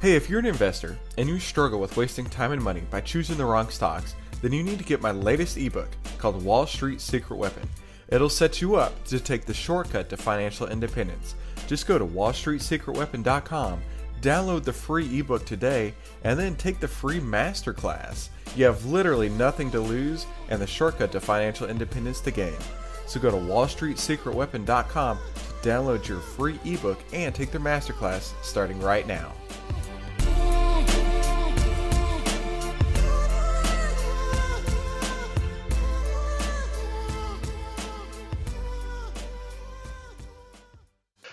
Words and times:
Hey, 0.00 0.14
if 0.14 0.30
you're 0.30 0.38
an 0.38 0.46
investor 0.46 0.96
and 1.16 1.28
you 1.28 1.40
struggle 1.40 1.80
with 1.80 1.96
wasting 1.96 2.26
time 2.26 2.52
and 2.52 2.62
money 2.62 2.82
by 2.88 3.00
choosing 3.00 3.36
the 3.36 3.44
wrong 3.44 3.68
stocks, 3.68 4.14
then 4.40 4.52
you 4.52 4.62
need 4.62 4.78
to 4.78 4.84
get 4.84 5.02
my 5.02 5.10
latest 5.10 5.56
ebook 5.56 5.88
called 6.18 6.44
Wall 6.44 6.68
Street 6.68 7.00
Secret 7.00 7.36
Weapon. 7.36 7.68
It'll 8.06 8.28
set 8.28 8.62
you 8.62 8.76
up 8.76 9.04
to 9.06 9.18
take 9.18 9.44
the 9.44 9.52
shortcut 9.52 10.08
to 10.10 10.16
financial 10.16 10.68
independence. 10.68 11.34
Just 11.66 11.88
go 11.88 11.98
to 11.98 12.06
wallstreetsecretweapon.com, 12.06 13.82
download 14.20 14.62
the 14.62 14.72
free 14.72 15.18
ebook 15.18 15.44
today, 15.44 15.92
and 16.22 16.38
then 16.38 16.54
take 16.54 16.78
the 16.78 16.86
free 16.86 17.18
masterclass. 17.18 18.28
You 18.54 18.66
have 18.66 18.84
literally 18.84 19.30
nothing 19.30 19.68
to 19.72 19.80
lose 19.80 20.26
and 20.48 20.62
the 20.62 20.66
shortcut 20.68 21.10
to 21.10 21.20
financial 21.20 21.68
independence 21.68 22.20
to 22.20 22.30
gain. 22.30 22.56
So 23.08 23.18
go 23.18 23.32
to 23.32 23.36
wallstreetsecretweapon.com 23.36 25.18
to 25.18 25.68
download 25.68 26.06
your 26.06 26.20
free 26.20 26.60
ebook 26.64 27.00
and 27.12 27.34
take 27.34 27.50
the 27.50 27.58
masterclass 27.58 28.32
starting 28.44 28.80
right 28.80 29.04
now. 29.04 29.32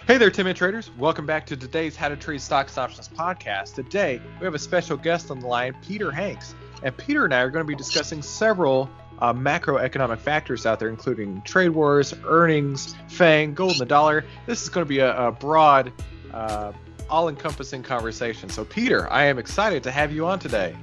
Hey 0.08 0.20
there, 0.20 0.30
Timid 0.30 0.56
Traders. 0.56 0.92
Welcome 1.00 1.26
back 1.26 1.48
to 1.48 1.58
today's 1.58 1.96
How 1.96 2.10
to 2.10 2.16
Trade 2.16 2.40
Stocks 2.40 2.78
and 2.78 2.84
Options 2.84 3.08
podcast. 3.08 3.74
Today, 3.74 4.22
we 4.40 4.46
have 4.46 4.54
a 4.54 4.60
special 4.60 4.98
guest 4.98 5.32
on 5.32 5.40
the 5.40 5.48
line, 5.48 5.76
Peter 5.82 6.12
Hanks. 6.12 6.54
And 6.84 6.96
Peter 6.96 7.26
and 7.26 7.34
I 7.34 7.40
are 7.40 7.50
going 7.50 7.66
to 7.66 7.68
be 7.68 7.76
discussing 7.76 8.22
several 8.22 8.88
uh, 9.18 9.34
macroeconomic 9.34 10.20
factors 10.20 10.68
out 10.68 10.80
there, 10.80 10.90
including 10.90 11.42
trade 11.42 11.70
wars, 11.70 12.14
earnings, 12.24 12.94
FANG, 13.08 13.56
gold, 13.56 13.72
and 13.72 13.80
the 13.80 13.86
dollar. 13.88 14.24
This 14.46 14.62
is 14.62 14.70
going 14.70 14.86
to 14.86 14.88
be 14.88 15.00
a, 15.00 15.18
a 15.18 15.32
broad, 15.32 15.92
uh, 16.32 16.72
all 17.10 17.28
encompassing 17.28 17.82
conversation. 17.82 18.48
So, 18.48 18.64
Peter, 18.64 19.12
I 19.12 19.26
am 19.26 19.40
excited 19.40 19.82
to 19.82 19.92
have 19.92 20.14
you 20.14 20.28
on 20.28 20.38
today. 20.38 20.76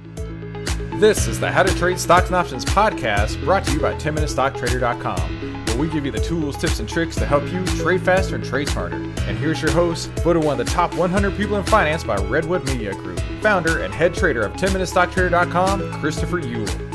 This 0.95 1.27
is 1.27 1.39
the 1.39 1.49
How 1.49 1.63
to 1.63 1.73
Trade 1.75 1.97
Stocks 1.97 2.27
and 2.27 2.35
Options 2.35 2.65
podcast 2.65 3.41
brought 3.45 3.63
to 3.67 3.71
you 3.71 3.79
by 3.79 3.93
10MinuteStockTrader.com 3.93 5.52
where 5.73 5.81
we 5.81 5.91
give 5.91 6.05
you 6.05 6.11
the 6.11 6.19
tools, 6.19 6.55
tips, 6.55 6.79
and 6.79 6.87
tricks 6.87 7.15
to 7.15 7.25
help 7.25 7.43
you 7.51 7.65
trade 7.77 8.01
faster 8.01 8.35
and 8.35 8.43
trade 8.43 8.69
smarter. 8.69 8.95
And 8.95 9.37
here's 9.37 9.61
your 9.61 9.71
host, 9.71 10.09
voted 10.21 10.43
one 10.43 10.59
of 10.59 10.65
the 10.65 10.71
top 10.71 10.93
100 10.95 11.35
people 11.35 11.57
in 11.57 11.63
finance 11.63 12.03
by 12.03 12.15
Redwood 12.15 12.65
Media 12.65 12.93
Group, 12.93 13.19
founder 13.41 13.83
and 13.83 13.93
head 13.93 14.13
trader 14.13 14.41
of 14.41 14.53
10MinuteStockTrader.com, 14.53 15.99
Christopher 15.99 16.41
Uhl. 16.41 16.93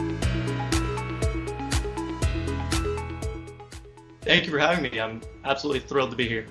Thank 4.22 4.44
you 4.44 4.52
for 4.52 4.58
having 4.58 4.82
me. 4.82 5.00
I'm 5.00 5.22
absolutely 5.44 5.80
thrilled 5.80 6.10
to 6.10 6.16
be 6.16 6.28
here. 6.28 6.46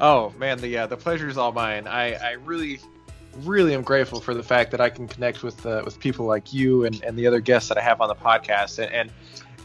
Oh 0.00 0.34
man, 0.36 0.58
the 0.58 0.78
uh, 0.78 0.86
the 0.88 0.96
pleasure 0.96 1.28
is 1.28 1.38
all 1.38 1.52
mine. 1.52 1.86
I, 1.86 2.14
I 2.14 2.32
really 2.32 2.80
really 3.42 3.74
am 3.74 3.82
grateful 3.82 4.20
for 4.20 4.34
the 4.34 4.42
fact 4.42 4.70
that 4.70 4.80
I 4.80 4.90
can 4.90 5.08
connect 5.08 5.42
with 5.42 5.64
uh, 5.64 5.82
with 5.84 5.98
people 5.98 6.26
like 6.26 6.52
you 6.52 6.84
and, 6.84 7.02
and 7.04 7.16
the 7.16 7.26
other 7.26 7.40
guests 7.40 7.68
that 7.68 7.78
I 7.78 7.82
have 7.82 8.00
on 8.00 8.08
the 8.08 8.14
podcast. 8.14 8.82
And, 8.82 8.92
and 8.92 9.12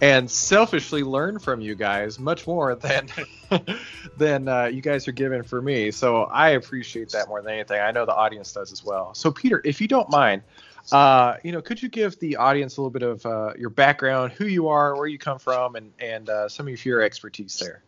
and 0.02 0.30
selfishly 0.30 1.04
learn 1.04 1.40
from 1.40 1.62
you 1.62 1.76
guys 1.76 2.20
much 2.20 2.48
more 2.48 2.76
than 2.76 3.08
than 4.18 4.48
uh, 4.48 4.66
you 4.66 4.82
guys 4.82 5.08
are 5.08 5.14
giving 5.14 5.44
for 5.44 5.62
me. 5.62 5.92
So 5.92 6.24
I 6.24 6.52
appreciate 6.52 7.10
that 7.10 7.28
more 7.28 7.42
than 7.42 7.54
anything. 7.54 7.82
I 7.82 7.92
know 7.92 8.06
the 8.06 8.16
audience 8.16 8.54
does 8.54 8.72
as 8.72 8.84
well. 8.84 9.14
So 9.14 9.32
Peter, 9.32 9.62
if 9.66 9.82
you 9.82 9.88
don't 9.88 10.10
mind, 10.10 10.44
uh, 10.92 11.36
you 11.44 11.52
know, 11.52 11.62
could 11.62 11.82
you 11.82 11.90
give 11.90 12.18
the 12.20 12.38
audience 12.38 12.78
a 12.78 12.82
little 12.82 12.92
bit 12.92 13.04
of 13.04 13.26
uh, 13.26 13.54
your 13.58 13.70
background, 13.70 14.32
who 14.34 14.46
you 14.46 14.68
are, 14.70 14.96
where 14.96 15.08
you 15.08 15.18
come 15.18 15.40
from, 15.40 15.76
and 15.76 15.92
and 16.00 16.30
uh, 16.30 16.50
some 16.50 16.68
of 16.68 16.86
your 16.86 17.02
expertise 17.02 17.56
there? 17.58 17.84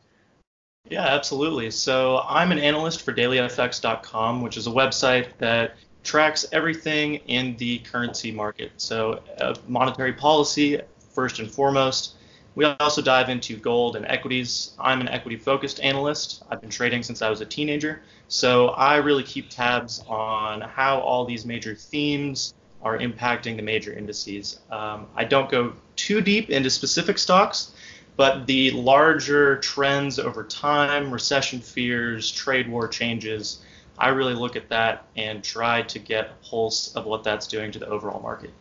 Yeah, 0.90 1.06
absolutely. 1.06 1.72
So 1.72 2.24
I'm 2.28 2.52
an 2.52 2.60
analyst 2.60 3.04
for 3.04 3.14
DailyFX.com, 3.14 4.42
which 4.42 4.58
is 4.58 4.68
a 4.68 4.72
website 4.72 5.30
that 5.38 5.76
tracks 6.04 6.46
everything 6.52 7.16
in 7.28 7.56
the 7.58 7.80
currency 7.80 8.32
market. 8.32 8.72
So 8.78 9.22
uh, 9.40 9.56
monetary 9.68 10.14
policy, 10.14 10.82
first 11.14 11.40
and 11.40 11.50
foremost. 11.50 12.16
We 12.54 12.66
also 12.66 13.02
dive 13.02 13.30
into 13.30 13.56
gold 13.56 13.96
and 13.96 14.06
equities. 14.06 14.72
I'm 14.78 15.00
an 15.00 15.08
equity 15.08 15.38
focused 15.38 15.80
analyst. 15.80 16.44
I've 16.50 16.60
been 16.60 16.70
trading 16.70 17.02
since 17.02 17.22
I 17.22 17.30
was 17.30 17.40
a 17.40 17.46
teenager. 17.46 18.02
So 18.28 18.70
I 18.70 18.98
really 18.98 19.24
keep 19.24 19.50
tabs 19.50 20.04
on 20.08 20.62
how 20.62 21.00
all 21.00 21.24
these 21.24 21.46
major 21.46 21.76
themes 21.76 22.54
are 22.82 22.98
impacting 22.98 23.56
the 23.56 23.62
major 23.62 23.94
indices. 23.94 24.60
Um, 24.70 25.08
I 25.16 25.24
don't 25.24 25.50
go 25.50 25.74
too 25.96 26.20
deep 26.20 26.50
into 26.50 26.70
specific 26.70 27.18
stocks, 27.20 27.72
but 28.18 28.48
the 28.48 28.72
larger 28.72 29.58
trends 29.58 30.20
over 30.20 30.44
time, 30.44 31.12
recession 31.12 31.60
fears, 31.62 32.30
trade 32.32 32.68
war 32.68 32.88
changes, 32.88 33.62
I 33.98 34.10
really 34.10 34.34
look 34.34 34.56
at 34.56 34.68
that 34.70 35.06
and 35.16 35.44
try 35.44 35.84
to 35.84 36.00
get 36.00 36.26
a 36.26 36.50
pulse 36.50 36.96
of 36.96 37.06
what 37.06 37.24
that's 37.24 37.48
doing 37.48 37.72
to 37.72 37.80
the 37.80 37.88
overall 37.88 38.22
market. 38.22 38.52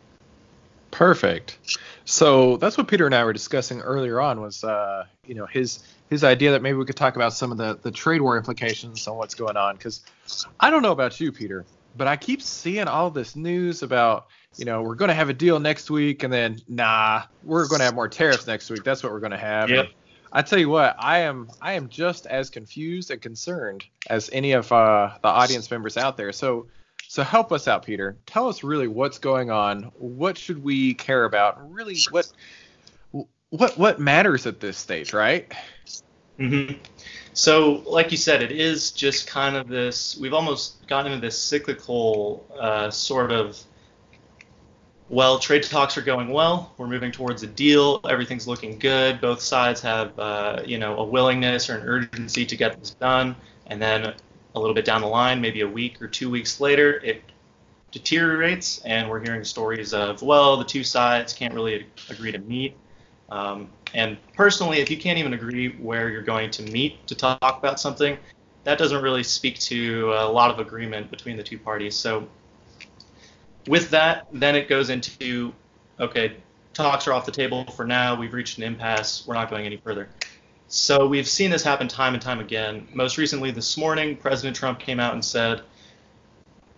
Perfect. 0.91 1.59
So 2.05 2.57
that's 2.57 2.77
what 2.77 2.89
Peter 2.89 3.07
and 3.07 3.15
I 3.15 3.25
were 3.25 3.33
discussing 3.33 3.81
earlier 3.81 4.21
on 4.21 4.41
was 4.41 4.65
uh, 4.65 5.05
you 5.27 5.35
know 5.35 5.47
his 5.47 5.85
his 6.09 6.25
idea 6.25 6.51
that 6.51 6.63
maybe 6.63 6.77
we 6.77 6.85
could 6.85 6.97
talk 6.97 7.17
about 7.17 7.33
some 7.33 7.53
of 7.53 7.59
the 7.59 7.79
the 7.83 7.91
trade 7.91 8.21
war 8.21 8.37
implications 8.37 9.07
on 9.07 9.17
what's 9.17 9.35
going 9.35 9.57
on 9.57 9.77
because 9.77 10.05
I 10.59 10.71
don't 10.71 10.83
know 10.83 10.93
about 10.93 11.21
you, 11.21 11.31
Peter, 11.31 11.65
but 11.97 12.09
I 12.09 12.17
keep 12.17 12.43
seeing 12.43 12.89
all 12.89 13.11
this 13.11 13.37
news 13.37 13.83
about 13.83 14.27
you 14.57 14.65
know 14.65 14.83
we're 14.83 14.97
going 14.97 15.11
to 15.11 15.15
have 15.15 15.29
a 15.29 15.35
deal 15.35 15.61
next 15.61 15.91
week 15.91 16.25
and 16.25 16.33
then 16.33 16.61
nah 16.69 17.23
we're 17.45 17.69
going 17.69 17.79
to 17.79 17.85
have 17.85 17.95
more 17.95 18.09
tariffs 18.09 18.47
next 18.47 18.69
week. 18.71 18.83
That's 18.83 19.03
what 19.03 19.13
we're 19.13 19.21
going 19.21 19.33
to 19.33 19.39
have. 19.39 19.71
Yep. 19.71 19.89
I 20.33 20.43
tell 20.43 20.59
you 20.59 20.69
what, 20.69 20.97
I 20.99 21.21
am 21.21 21.49
I 21.61 21.75
am 21.75 21.89
just 21.89 22.27
as 22.27 22.51
confused 22.51 23.11
and 23.11 23.21
concerned 23.21 23.85
as 24.09 24.31
any 24.33 24.53
of 24.53 24.71
uh, 24.73 25.11
the 25.23 25.29
audience 25.29 25.71
members 25.71 25.97
out 25.97 26.17
there. 26.17 26.33
So 26.33 26.67
so 27.11 27.25
help 27.25 27.51
us 27.51 27.67
out, 27.67 27.85
Peter. 27.85 28.17
Tell 28.25 28.49
us 28.49 28.63
really 28.63 28.87
what's 28.87 29.19
going 29.19 29.51
on. 29.51 29.91
What 29.99 30.39
should 30.39 30.63
we 30.63 30.95
care 30.95 31.25
about? 31.25 31.73
Really, 31.75 31.97
what 32.13 32.31
what 33.49 33.77
what 33.77 33.99
matters 33.99 34.47
at 34.47 34.61
this 34.61 34.79
stage, 34.79 35.13
right? 35.13 35.53
Mm-hmm. 36.39 36.77
So, 37.33 37.83
like 37.85 38.13
you 38.13 38.17
said, 38.17 38.45
it 38.45 38.53
is 38.53 38.93
just 38.93 39.27
kind 39.27 39.57
of 39.57 39.67
this. 39.67 40.17
We've 40.19 40.33
almost 40.33 40.87
gotten 40.87 41.11
into 41.11 41.27
this 41.27 41.37
cyclical 41.37 42.47
uh, 42.57 42.93
sort 42.93 43.33
of. 43.33 43.61
Well, 45.09 45.41
trade 45.41 45.65
talks 45.65 45.99
are 45.99 46.03
going 46.03 46.29
well. 46.29 46.73
We're 46.79 46.87
moving 46.87 47.11
towards 47.11 47.43
a 47.43 47.49
deal. 47.49 48.01
Everything's 48.09 48.47
looking 48.47 48.79
good. 48.79 49.21
Both 49.21 49.41
sides 49.41 49.81
have, 49.81 50.17
uh, 50.17 50.63
you 50.65 50.79
know, 50.79 50.97
a 50.99 51.05
willingness 51.05 51.69
or 51.69 51.75
an 51.77 51.89
urgency 51.89 52.47
to 52.47 52.57
get 52.57 52.79
this 52.79 52.91
done. 52.91 53.35
And 53.67 53.83
then 53.83 54.15
a 54.55 54.61
little 54.61 54.75
bit 54.75 54.85
down 54.85 55.01
the 55.01 55.07
line, 55.07 55.41
maybe 55.41 55.61
a 55.61 55.69
week 55.69 56.01
or 56.03 56.09
two 56.09 56.31
weeks 56.31 56.61
later, 56.61 56.99
it 57.05 57.23
deteriorates, 57.91 58.81
and 58.85 59.09
we're 59.09 59.21
hearing 59.21 59.45
stories 59.45 59.93
of, 59.93 60.23
well, 60.23 60.57
the 60.57 60.65
two 60.65 60.85
sides 60.85 61.33
can't 61.33 61.55
really 61.55 61.87
agree 62.09 62.33
to 62.33 62.39
meet. 62.39 62.77
Um, 63.31 63.69
and 63.95 64.17
personally, 64.35 64.79
if 64.79 64.91
you 64.91 64.97
can't 64.97 65.19
even 65.19 65.35
agree 65.35 65.69
where 65.77 66.09
you're 66.09 66.23
going 66.23 66.51
to 66.53 66.63
meet 66.63 67.07
to 67.09 67.15
talk 67.15 67.39
about 67.41 67.81
something, 67.81 68.17
that 68.65 68.79
doesn't 68.79 69.03
really 69.03 69.23
speak 69.23 69.59
to 69.61 70.13
a 70.13 70.29
lot 70.29 70.51
of 70.51 70.59
agreement 70.59 71.11
between 71.11 71.37
the 71.37 71.43
two 71.43 71.59
parties. 71.59 71.95
So, 71.95 72.29
with 73.67 73.91
that, 73.91 74.27
then 74.33 74.57
it 74.57 74.69
goes 74.69 74.91
into 74.91 75.53
okay, 75.99 76.37
talks 76.73 77.07
are 77.07 77.13
off 77.13 77.27
the 77.27 77.33
table 77.33 77.65
for 77.65 77.85
now. 77.85 78.15
We've 78.15 78.33
reached 78.33 78.59
an 78.59 78.65
impasse. 78.65 79.25
We're 79.27 79.35
not 79.35 79.51
going 79.51 79.67
any 79.67 79.77
further. 79.77 80.09
So 80.73 81.05
we've 81.09 81.27
seen 81.27 81.51
this 81.51 81.65
happen 81.65 81.89
time 81.89 82.15
and 82.15 82.23
time 82.23 82.39
again. 82.39 82.87
Most 82.95 83.19
recently, 83.19 83.51
this 83.51 83.77
morning, 83.77 84.17
President 84.17 84.55
Trump 84.55 84.79
came 84.79 85.01
out 85.01 85.15
and 85.15 85.25
said, 85.25 85.63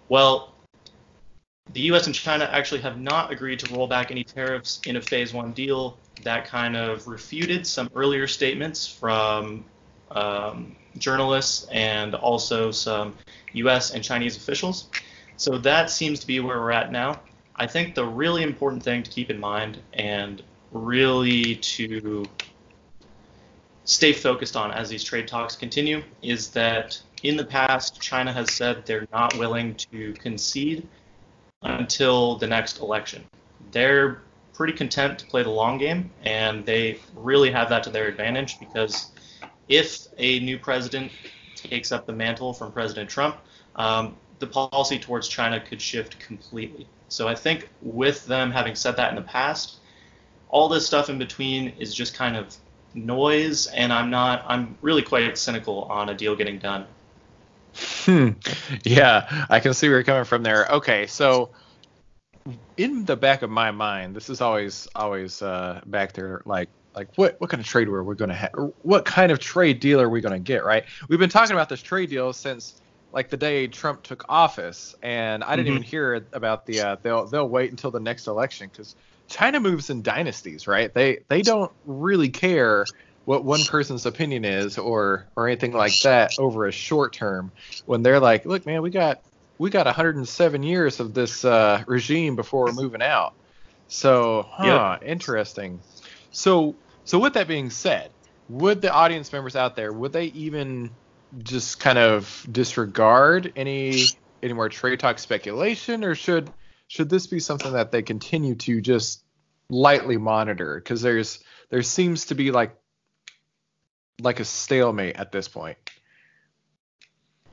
well, 0.08 0.54
the 1.74 1.80
US 1.92 2.06
and 2.06 2.14
China 2.14 2.48
actually 2.50 2.80
have 2.80 2.98
not 2.98 3.30
agreed 3.30 3.58
to 3.58 3.74
roll 3.74 3.86
back 3.86 4.10
any 4.10 4.24
tariffs 4.24 4.80
in 4.86 4.96
a 4.96 5.00
phase 5.02 5.34
one 5.34 5.52
deal. 5.52 5.98
That 6.22 6.46
kind 6.46 6.74
of 6.74 7.06
refuted 7.06 7.66
some 7.66 7.90
earlier 7.94 8.26
statements 8.26 8.86
from 8.86 9.62
um, 10.10 10.74
journalists 10.96 11.68
and 11.70 12.14
also 12.14 12.70
some 12.70 13.14
US 13.52 13.90
and 13.90 14.02
Chinese 14.02 14.38
officials. 14.38 14.88
So 15.36 15.58
that 15.58 15.90
seems 15.90 16.18
to 16.20 16.26
be 16.26 16.40
where 16.40 16.58
we're 16.60 16.72
at 16.72 16.92
now. 16.92 17.20
I 17.56 17.66
think 17.66 17.94
the 17.94 18.06
really 18.06 18.42
important 18.42 18.82
thing 18.82 19.02
to 19.02 19.10
keep 19.10 19.28
in 19.28 19.38
mind 19.38 19.80
and 19.92 20.42
really 20.70 21.56
to 21.56 22.26
stay 23.84 24.12
focused 24.12 24.56
on 24.56 24.70
as 24.72 24.88
these 24.88 25.02
trade 25.02 25.26
talks 25.26 25.56
continue 25.56 26.02
is 26.22 26.50
that 26.50 27.00
in 27.22 27.36
the 27.36 27.44
past, 27.44 28.00
China 28.00 28.32
has 28.32 28.50
said 28.52 28.84
they're 28.84 29.06
not 29.12 29.36
willing 29.38 29.74
to 29.74 30.12
concede 30.14 30.86
until 31.62 32.36
the 32.36 32.46
next 32.46 32.80
election. 32.80 33.24
they're 33.70 34.22
pretty 34.52 34.72
content 34.72 35.18
to 35.18 35.26
play 35.26 35.42
the 35.42 35.50
long 35.50 35.78
game, 35.78 36.10
and 36.24 36.66
they 36.66 36.98
really 37.14 37.50
have 37.50 37.68
that 37.70 37.82
to 37.82 37.90
their 37.90 38.06
advantage 38.06 38.58
because 38.60 39.10
if 39.68 40.06
a 40.18 40.40
new 40.40 40.58
president 40.58 41.10
takes 41.54 41.90
up 41.90 42.06
the 42.06 42.12
mantle 42.12 42.52
from 42.52 42.70
President 42.70 43.08
Trump, 43.08 43.36
um, 43.76 44.14
the 44.40 44.46
policy 44.46 44.98
towards 44.98 45.28
China 45.28 45.60
could 45.60 45.80
shift 45.80 46.18
completely. 46.18 46.86
So 47.08 47.28
I 47.28 47.34
think 47.34 47.68
with 47.80 48.26
them 48.26 48.50
having 48.50 48.74
said 48.74 48.96
that 48.96 49.10
in 49.10 49.16
the 49.16 49.22
past, 49.22 49.76
all 50.48 50.68
this 50.68 50.86
stuff 50.86 51.08
in 51.08 51.18
between 51.18 51.68
is 51.78 51.94
just 51.94 52.14
kind 52.14 52.36
of 52.36 52.54
noise, 52.94 53.66
and 53.68 53.92
I'm 53.92 54.10
not. 54.10 54.44
I'm 54.46 54.76
really 54.82 55.02
quite 55.02 55.36
cynical 55.38 55.84
on 55.84 56.08
a 56.08 56.14
deal 56.14 56.36
getting 56.36 56.58
done. 56.58 56.86
Hmm. 57.74 58.30
Yeah, 58.84 59.46
I 59.48 59.60
can 59.60 59.74
see 59.74 59.88
where 59.88 59.98
you're 59.98 60.04
coming 60.04 60.24
from 60.24 60.42
there. 60.42 60.66
Okay, 60.70 61.06
so 61.06 61.50
in 62.76 63.04
the 63.04 63.16
back 63.16 63.42
of 63.42 63.50
my 63.50 63.70
mind, 63.70 64.14
this 64.14 64.28
is 64.28 64.40
always 64.40 64.88
always 64.94 65.42
uh, 65.42 65.80
back 65.86 66.12
there, 66.12 66.42
like 66.44 66.68
like 66.94 67.08
what 67.16 67.40
what 67.40 67.50
kind 67.50 67.60
of 67.60 67.66
trade 67.66 67.88
we're 67.88 68.14
going 68.14 68.30
to 68.30 68.34
have, 68.34 68.52
what 68.82 69.04
kind 69.04 69.32
of 69.32 69.38
trade 69.38 69.80
deal 69.80 70.00
are 70.00 70.08
we 70.08 70.20
going 70.20 70.34
to 70.34 70.38
get, 70.38 70.64
right? 70.64 70.84
We've 71.08 71.18
been 71.18 71.30
talking 71.30 71.52
about 71.52 71.68
this 71.68 71.82
trade 71.82 72.10
deal 72.10 72.32
since 72.32 72.80
like 73.12 73.28
the 73.28 73.36
day 73.36 73.66
Trump 73.66 74.02
took 74.02 74.24
office, 74.28 74.94
and 75.02 75.44
I 75.44 75.56
didn't 75.56 75.66
mm-hmm. 75.66 75.76
even 75.76 75.82
hear 75.82 76.26
about 76.32 76.66
the 76.66 76.80
uh, 76.80 76.96
they'll 77.02 77.26
they'll 77.26 77.48
wait 77.48 77.70
until 77.70 77.90
the 77.90 78.00
next 78.00 78.26
election 78.26 78.68
because 78.70 78.96
China 79.32 79.60
moves 79.60 79.90
in 79.90 80.02
dynasties, 80.02 80.66
right? 80.66 80.92
They 80.92 81.20
they 81.28 81.42
don't 81.42 81.72
really 81.86 82.28
care 82.28 82.84
what 83.24 83.44
one 83.44 83.64
person's 83.64 84.04
opinion 84.04 84.44
is 84.44 84.78
or 84.78 85.26
or 85.36 85.48
anything 85.48 85.72
like 85.72 85.98
that 86.02 86.38
over 86.38 86.66
a 86.66 86.72
short 86.72 87.12
term 87.12 87.50
when 87.86 88.02
they're 88.02 88.20
like, 88.20 88.44
look, 88.44 88.66
man, 88.66 88.82
we 88.82 88.90
got 88.90 89.22
we 89.58 89.70
got 89.70 89.86
107 89.86 90.62
years 90.62 91.00
of 91.00 91.14
this 91.14 91.44
uh, 91.44 91.82
regime 91.86 92.36
before 92.36 92.66
we're 92.66 92.72
moving 92.72 93.02
out. 93.02 93.34
So, 93.88 94.46
huh, 94.50 94.98
yep. 95.00 95.08
interesting. 95.08 95.80
So, 96.30 96.74
so 97.04 97.18
with 97.18 97.34
that 97.34 97.46
being 97.46 97.70
said, 97.70 98.10
would 98.48 98.80
the 98.80 98.92
audience 98.92 99.32
members 99.32 99.54
out 99.54 99.76
there 99.76 99.92
would 99.92 100.12
they 100.12 100.26
even 100.26 100.90
just 101.42 101.80
kind 101.80 101.98
of 101.98 102.46
disregard 102.50 103.52
any 103.56 104.04
any 104.42 104.52
more 104.52 104.68
trade 104.68 104.98
talk 104.98 105.18
speculation, 105.18 106.04
or 106.04 106.14
should 106.14 106.50
should 106.92 107.08
this 107.08 107.26
be 107.26 107.40
something 107.40 107.72
that 107.72 107.90
they 107.90 108.02
continue 108.02 108.54
to 108.54 108.82
just 108.82 109.24
lightly 109.70 110.18
monitor? 110.18 110.74
Because 110.74 111.00
there's 111.00 111.42
there 111.70 111.80
seems 111.80 112.26
to 112.26 112.34
be 112.34 112.50
like 112.50 112.76
like 114.20 114.40
a 114.40 114.44
stalemate 114.44 115.16
at 115.16 115.32
this 115.32 115.48
point. 115.48 115.78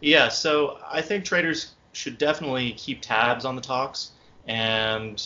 Yeah, 0.01 0.27
so 0.27 0.77
I 0.85 1.01
think 1.01 1.23
traders 1.23 1.71
should 1.93 2.17
definitely 2.17 2.73
keep 2.73 3.01
tabs 3.01 3.45
on 3.45 3.55
the 3.55 3.61
talks 3.61 4.11
and 4.45 5.25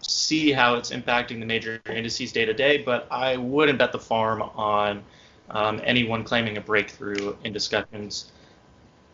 see 0.00 0.52
how 0.52 0.76
it's 0.76 0.90
impacting 0.90 1.38
the 1.38 1.46
major 1.46 1.82
indices 1.84 2.32
day 2.32 2.46
to 2.46 2.54
day, 2.54 2.78
but 2.78 3.06
I 3.10 3.36
wouldn't 3.36 3.78
bet 3.78 3.92
the 3.92 3.98
farm 3.98 4.40
on 4.40 5.02
um, 5.50 5.82
anyone 5.84 6.24
claiming 6.24 6.56
a 6.56 6.62
breakthrough 6.62 7.36
in 7.44 7.52
discussions. 7.52 8.32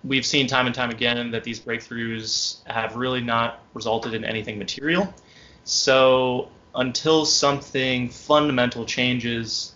We've 0.06 0.26
seen 0.26 0.46
time 0.46 0.66
and 0.66 0.74
time 0.74 0.90
again 0.90 1.30
that 1.32 1.42
these 1.42 1.58
breakthroughs 1.58 2.64
have 2.66 2.94
really 2.94 3.20
not 3.20 3.60
resulted 3.74 4.14
in 4.14 4.24
anything 4.24 4.58
material. 4.58 5.12
So 5.64 6.48
until 6.76 7.24
something 7.24 8.08
fundamental 8.08 8.84
changes, 8.84 9.74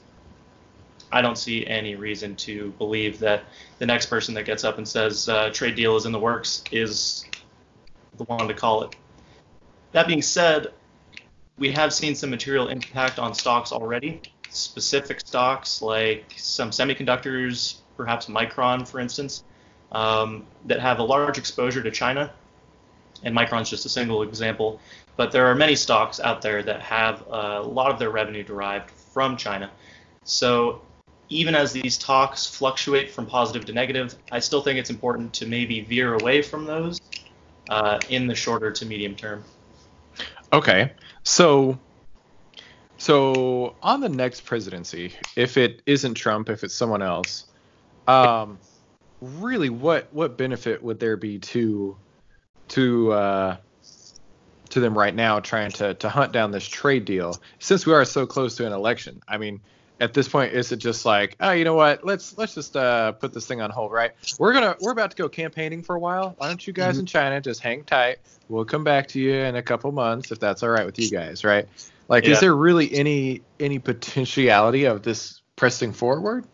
I 1.10 1.20
don't 1.20 1.36
see 1.36 1.66
any 1.66 1.96
reason 1.96 2.36
to 2.36 2.70
believe 2.78 3.18
that 3.18 3.42
the 3.78 3.86
next 3.86 4.06
person 4.06 4.34
that 4.34 4.44
gets 4.44 4.62
up 4.62 4.78
and 4.78 4.86
says 4.86 5.28
uh, 5.28 5.50
trade 5.50 5.74
deal 5.74 5.96
is 5.96 6.06
in 6.06 6.12
the 6.12 6.18
works 6.18 6.62
is 6.70 7.24
the 8.16 8.24
one 8.24 8.46
to 8.46 8.54
call 8.54 8.84
it. 8.84 8.94
That 9.92 10.06
being 10.06 10.22
said, 10.22 10.68
we 11.58 11.72
have 11.72 11.92
seen 11.92 12.14
some 12.14 12.30
material 12.30 12.68
impact 12.68 13.18
on 13.18 13.34
stocks 13.34 13.72
already. 13.72 14.22
Specific 14.48 15.20
stocks 15.20 15.82
like 15.82 16.32
some 16.36 16.70
semiconductors, 16.70 17.78
perhaps 17.96 18.26
Micron, 18.26 18.86
for 18.86 19.00
instance, 19.00 19.42
um, 19.92 20.44
that 20.66 20.80
have 20.80 20.98
a 20.98 21.02
large 21.02 21.38
exposure 21.38 21.82
to 21.82 21.90
China. 21.90 22.32
And 23.22 23.36
Micron's 23.36 23.68
just 23.68 23.84
a 23.84 23.88
single 23.88 24.22
example. 24.22 24.80
But 25.16 25.32
there 25.32 25.46
are 25.46 25.54
many 25.54 25.76
stocks 25.76 26.20
out 26.20 26.40
there 26.40 26.62
that 26.62 26.80
have 26.80 27.24
a 27.28 27.60
lot 27.60 27.90
of 27.90 27.98
their 27.98 28.10
revenue 28.10 28.42
derived 28.42 28.90
from 28.90 29.36
China. 29.36 29.70
So 30.24 30.80
even 31.28 31.54
as 31.54 31.72
these 31.72 31.96
talks 31.96 32.46
fluctuate 32.46 33.10
from 33.10 33.26
positive 33.26 33.64
to 33.66 33.72
negative, 33.72 34.16
I 34.32 34.40
still 34.40 34.62
think 34.62 34.78
it's 34.78 34.90
important 34.90 35.32
to 35.34 35.46
maybe 35.46 35.80
veer 35.82 36.14
away 36.14 36.42
from 36.42 36.64
those 36.64 37.00
uh, 37.68 37.98
in 38.08 38.26
the 38.26 38.34
shorter 38.34 38.70
to 38.72 38.86
medium 38.86 39.14
term. 39.14 39.44
Okay, 40.52 40.92
so 41.22 41.78
so 42.98 43.76
on 43.82 44.00
the 44.00 44.08
next 44.08 44.44
presidency, 44.44 45.14
if 45.36 45.56
it 45.56 45.80
isn't 45.86 46.14
Trump, 46.14 46.50
if 46.50 46.64
it's 46.64 46.74
someone 46.74 47.00
else, 47.00 47.44
um, 48.08 48.58
really, 49.20 49.70
what 49.70 50.08
what 50.12 50.36
benefit 50.36 50.82
would 50.82 51.00
there 51.00 51.16
be 51.16 51.38
to 51.38 51.96
to 52.68 53.12
uh, 53.12 53.56
to 54.70 54.80
them 54.80 54.96
right 54.96 55.14
now 55.14 55.40
trying 55.40 55.70
to 55.72 55.94
to 55.94 56.08
hunt 56.08 56.32
down 56.32 56.50
this 56.50 56.66
trade 56.66 57.04
deal 57.04 57.36
since 57.58 57.86
we 57.86 57.92
are 57.92 58.04
so 58.04 58.26
close 58.26 58.56
to 58.56 58.66
an 58.66 58.72
election? 58.72 59.22
I 59.28 59.38
mean, 59.38 59.60
at 60.00 60.14
this 60.14 60.28
point 60.28 60.52
is 60.52 60.72
it 60.72 60.78
just 60.78 61.04
like 61.04 61.36
oh 61.40 61.50
you 61.50 61.64
know 61.64 61.74
what 61.74 62.04
let's 62.04 62.36
let's 62.38 62.54
just 62.54 62.76
uh, 62.76 63.12
put 63.12 63.32
this 63.32 63.46
thing 63.46 63.60
on 63.60 63.70
hold 63.70 63.92
right 63.92 64.12
we're 64.38 64.52
gonna 64.52 64.76
we're 64.80 64.92
about 64.92 65.10
to 65.10 65.16
go 65.16 65.28
campaigning 65.28 65.82
for 65.82 65.94
a 65.94 66.00
while 66.00 66.34
why 66.38 66.48
don't 66.48 66.66
you 66.66 66.72
guys 66.72 66.94
mm-hmm. 66.94 67.00
in 67.00 67.06
china 67.06 67.40
just 67.40 67.60
hang 67.60 67.84
tight 67.84 68.18
we'll 68.48 68.64
come 68.64 68.82
back 68.82 69.08
to 69.08 69.20
you 69.20 69.34
in 69.34 69.56
a 69.56 69.62
couple 69.62 69.92
months 69.92 70.32
if 70.32 70.40
that's 70.40 70.62
all 70.62 70.70
right 70.70 70.86
with 70.86 70.98
you 70.98 71.10
guys 71.10 71.44
right 71.44 71.68
like 72.08 72.24
yeah. 72.24 72.32
is 72.32 72.40
there 72.40 72.54
really 72.54 72.92
any 72.92 73.42
any 73.60 73.78
potentiality 73.78 74.84
of 74.84 75.02
this 75.02 75.42
pressing 75.54 75.92
forward 75.92 76.46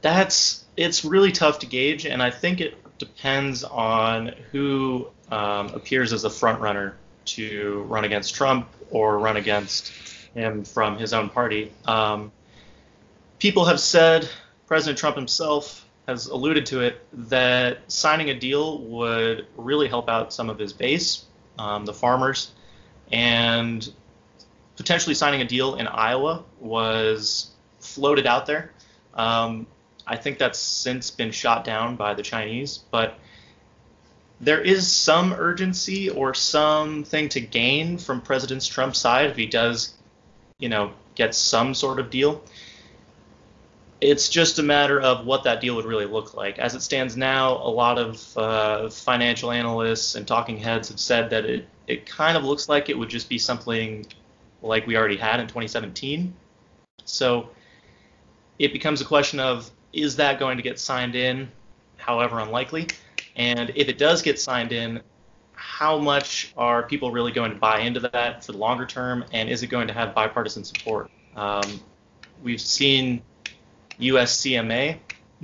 that's 0.00 0.61
it's 0.76 1.04
really 1.04 1.32
tough 1.32 1.58
to 1.58 1.66
gauge 1.66 2.06
and 2.06 2.22
i 2.22 2.30
think 2.30 2.60
it 2.60 2.76
depends 2.98 3.64
on 3.64 4.28
who 4.52 5.06
um, 5.30 5.68
appears 5.68 6.12
as 6.12 6.24
a 6.24 6.30
front 6.30 6.60
runner 6.60 6.94
to 7.24 7.84
run 7.88 8.04
against 8.04 8.34
trump 8.34 8.68
or 8.90 9.18
run 9.18 9.36
against 9.36 9.92
him 10.34 10.64
from 10.64 10.98
his 10.98 11.12
own 11.12 11.28
party. 11.28 11.72
Um, 11.84 12.32
people 13.38 13.64
have 13.64 13.80
said, 13.80 14.28
President 14.66 14.98
Trump 14.98 15.16
himself 15.16 15.86
has 16.06 16.26
alluded 16.26 16.66
to 16.66 16.80
it, 16.80 17.00
that 17.12 17.78
signing 17.90 18.30
a 18.30 18.38
deal 18.38 18.78
would 18.82 19.46
really 19.56 19.88
help 19.88 20.08
out 20.08 20.32
some 20.32 20.50
of 20.50 20.58
his 20.58 20.72
base, 20.72 21.24
um, 21.58 21.84
the 21.84 21.94
farmers, 21.94 22.52
and 23.12 23.92
potentially 24.76 25.14
signing 25.14 25.42
a 25.42 25.44
deal 25.44 25.76
in 25.76 25.86
Iowa 25.86 26.44
was 26.58 27.50
floated 27.78 28.26
out 28.26 28.46
there. 28.46 28.72
Um, 29.14 29.66
I 30.06 30.16
think 30.16 30.38
that's 30.38 30.58
since 30.58 31.10
been 31.10 31.30
shot 31.30 31.64
down 31.64 31.96
by 31.96 32.14
the 32.14 32.22
Chinese, 32.22 32.80
but 32.90 33.18
there 34.40 34.60
is 34.60 34.90
some 34.90 35.32
urgency 35.32 36.10
or 36.10 36.34
something 36.34 37.28
to 37.28 37.40
gain 37.40 37.98
from 37.98 38.20
President 38.20 38.64
Trump's 38.64 38.98
side 38.98 39.30
if 39.30 39.36
he 39.36 39.46
does 39.46 39.94
you 40.62 40.68
know, 40.68 40.92
get 41.16 41.34
some 41.34 41.74
sort 41.74 41.98
of 41.98 42.08
deal. 42.08 42.40
It's 44.00 44.28
just 44.28 44.60
a 44.60 44.62
matter 44.62 45.00
of 45.00 45.26
what 45.26 45.42
that 45.42 45.60
deal 45.60 45.74
would 45.74 45.84
really 45.84 46.06
look 46.06 46.34
like. 46.34 46.60
As 46.60 46.76
it 46.76 46.82
stands 46.82 47.16
now, 47.16 47.56
a 47.56 47.68
lot 47.68 47.98
of 47.98 48.38
uh, 48.38 48.88
financial 48.88 49.50
analysts 49.50 50.14
and 50.14 50.26
talking 50.26 50.56
heads 50.56 50.88
have 50.88 51.00
said 51.00 51.30
that 51.30 51.44
it, 51.44 51.68
it 51.88 52.06
kind 52.06 52.36
of 52.36 52.44
looks 52.44 52.68
like 52.68 52.88
it 52.88 52.96
would 52.96 53.08
just 53.08 53.28
be 53.28 53.38
something 53.38 54.06
like 54.62 54.86
we 54.86 54.96
already 54.96 55.16
had 55.16 55.40
in 55.40 55.48
2017. 55.48 56.32
So 57.04 57.48
it 58.60 58.72
becomes 58.72 59.00
a 59.00 59.04
question 59.04 59.40
of 59.40 59.68
is 59.92 60.16
that 60.16 60.38
going 60.38 60.56
to 60.56 60.62
get 60.62 60.78
signed 60.78 61.14
in, 61.14 61.50
however 61.96 62.38
unlikely? 62.40 62.88
And 63.36 63.70
if 63.74 63.88
it 63.88 63.98
does 63.98 64.22
get 64.22 64.40
signed 64.40 64.72
in, 64.72 65.00
how 65.54 65.98
much 65.98 66.52
are 66.56 66.82
people 66.82 67.10
really 67.10 67.32
going 67.32 67.52
to 67.52 67.58
buy 67.58 67.80
into 67.80 68.00
that 68.00 68.44
for 68.44 68.52
the 68.52 68.58
longer 68.58 68.86
term, 68.86 69.24
and 69.32 69.48
is 69.48 69.62
it 69.62 69.68
going 69.68 69.88
to 69.88 69.94
have 69.94 70.14
bipartisan 70.14 70.64
support? 70.64 71.10
Um, 71.36 71.80
we've 72.42 72.60
seen 72.60 73.22
USCMA 74.00 74.98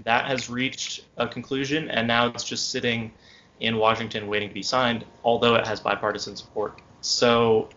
that 0.05 0.27
has 0.27 0.51
reached 0.51 1.05
a 1.17 1.27
conclusion, 1.27 1.91
and 1.91 2.07
now 2.07 2.27
it's 2.27 2.45
just 2.45 2.71
sitting 2.71 3.13
in 3.61 3.77
Washington 3.77 4.29
waiting 4.29 4.49
to 4.49 4.55
be 4.55 4.63
signed, 4.63 5.05
although 5.25 5.55
it 5.55 5.67
has 5.67 5.81
bipartisan 5.81 6.37
support. 6.37 6.81
So 7.01 7.69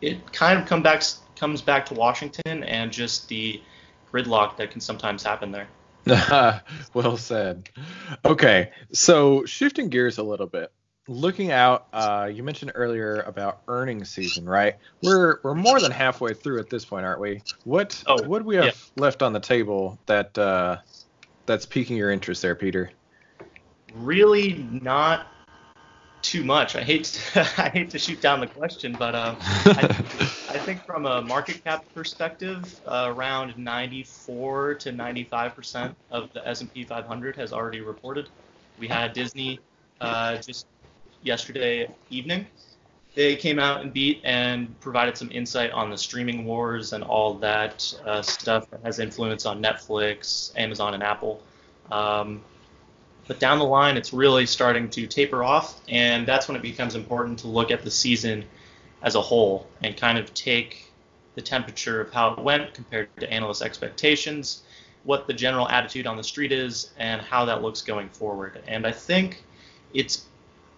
it 0.00 0.32
kind 0.32 0.58
of 0.58 0.66
come 0.66 0.82
back 0.82 1.02
comes 1.36 1.60
back 1.60 1.84
to 1.86 1.94
Washington 1.94 2.64
and 2.64 2.90
just 2.90 3.28
the 3.28 3.60
gridlock 4.12 4.56
that 4.56 4.70
can 4.70 4.80
sometimes 4.80 5.22
happen 5.22 5.52
there. 5.52 5.68
well 6.94 7.16
said. 7.16 7.68
Okay, 8.24 8.70
so 8.92 9.44
shifting 9.44 9.88
gears 9.88 10.18
a 10.18 10.22
little 10.22 10.46
bit 10.46 10.72
looking 11.08 11.52
out, 11.52 11.86
uh, 11.92 12.30
you 12.32 12.42
mentioned 12.42 12.72
earlier 12.74 13.20
about 13.20 13.62
earnings 13.68 14.10
season, 14.10 14.48
right? 14.48 14.76
We're 15.02 15.38
we're 15.42 15.54
more 15.54 15.80
than 15.80 15.92
halfway 15.92 16.34
through 16.34 16.60
at 16.60 16.70
this 16.70 16.84
point, 16.84 17.06
aren't 17.06 17.20
we? 17.20 17.42
What 17.64 18.02
oh, 18.06 18.22
what 18.26 18.40
do 18.40 18.44
we 18.44 18.56
have 18.56 18.64
yeah. 18.66 18.72
left 18.96 19.22
on 19.22 19.32
the 19.32 19.40
table 19.40 19.98
that 20.06 20.36
uh, 20.36 20.78
that's 21.46 21.66
piquing 21.66 21.96
your 21.96 22.10
interest 22.10 22.42
there, 22.42 22.54
Peter? 22.54 22.90
Really, 23.94 24.54
not 24.54 25.28
too 26.22 26.44
much. 26.44 26.76
I 26.76 26.82
hate 26.82 27.04
to, 27.04 27.40
I 27.58 27.68
hate 27.68 27.90
to 27.90 27.98
shoot 27.98 28.20
down 28.20 28.40
the 28.40 28.46
question, 28.46 28.96
but 28.98 29.14
I, 29.14 29.36
I, 29.40 29.96
think 30.66 30.84
from 30.84 31.06
a 31.06 31.22
market 31.22 31.62
cap 31.62 31.84
perspective, 31.94 32.80
uh, 32.88 33.12
around 33.14 33.56
94 33.56 34.74
to 34.74 34.90
95 34.90 35.54
percent 35.54 35.96
of 36.10 36.32
the 36.32 36.46
S&P 36.46 36.82
500 36.82 37.36
has 37.36 37.52
already 37.52 37.80
reported. 37.80 38.28
We 38.80 38.88
had 38.88 39.12
Disney 39.12 39.60
uh, 40.00 40.38
just 40.38 40.66
yesterday 41.22 41.88
evening. 42.10 42.46
They 43.14 43.36
came 43.36 43.60
out 43.60 43.82
and 43.82 43.92
beat 43.92 44.20
and 44.24 44.78
provided 44.80 45.16
some 45.16 45.30
insight 45.30 45.70
on 45.70 45.88
the 45.88 45.96
streaming 45.96 46.44
wars 46.44 46.92
and 46.92 47.04
all 47.04 47.34
that 47.34 47.94
uh, 48.04 48.20
stuff 48.20 48.68
that 48.70 48.80
has 48.82 48.98
influence 48.98 49.46
on 49.46 49.62
Netflix, 49.62 50.50
Amazon, 50.58 50.94
and 50.94 51.02
Apple. 51.02 51.40
Um, 51.92 52.42
but 53.28 53.38
down 53.38 53.60
the 53.60 53.64
line, 53.64 53.96
it's 53.96 54.12
really 54.12 54.46
starting 54.46 54.90
to 54.90 55.06
taper 55.06 55.44
off, 55.44 55.80
and 55.88 56.26
that's 56.26 56.48
when 56.48 56.56
it 56.56 56.62
becomes 56.62 56.96
important 56.96 57.38
to 57.40 57.46
look 57.46 57.70
at 57.70 57.82
the 57.82 57.90
season 57.90 58.44
as 59.06 59.14
a 59.14 59.22
whole 59.22 59.66
and 59.82 59.96
kind 59.96 60.18
of 60.18 60.34
take 60.34 60.92
the 61.36 61.40
temperature 61.40 62.00
of 62.00 62.12
how 62.12 62.32
it 62.32 62.40
went 62.40 62.74
compared 62.74 63.08
to 63.20 63.32
analyst 63.32 63.62
expectations, 63.62 64.64
what 65.04 65.28
the 65.28 65.32
general 65.32 65.68
attitude 65.68 66.06
on 66.06 66.16
the 66.16 66.24
street 66.24 66.50
is, 66.50 66.90
and 66.98 67.22
how 67.22 67.44
that 67.44 67.62
looks 67.62 67.82
going 67.82 68.08
forward. 68.08 68.60
And 68.66 68.84
I 68.84 68.90
think 68.90 69.44
it's 69.94 70.26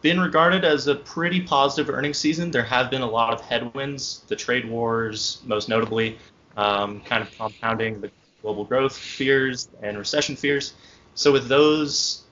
been 0.02 0.20
regarded 0.20 0.62
as 0.62 0.86
a 0.88 0.94
pretty 0.94 1.40
positive 1.40 1.92
earnings 1.92 2.18
season. 2.18 2.50
There 2.50 2.62
have 2.62 2.90
been 2.90 3.02
a 3.02 3.10
lot 3.10 3.32
of 3.32 3.40
headwinds, 3.40 4.22
the 4.28 4.36
trade 4.36 4.68
wars, 4.68 5.40
most 5.46 5.70
notably, 5.70 6.18
um, 6.58 7.00
kind 7.00 7.22
of 7.22 7.34
compounding 7.36 8.00
the 8.02 8.10
global 8.42 8.64
growth 8.64 8.96
fears 8.96 9.70
and 9.82 9.96
recession 9.96 10.36
fears. 10.36 10.74
So 11.14 11.32
with 11.32 11.48
those 11.48 12.24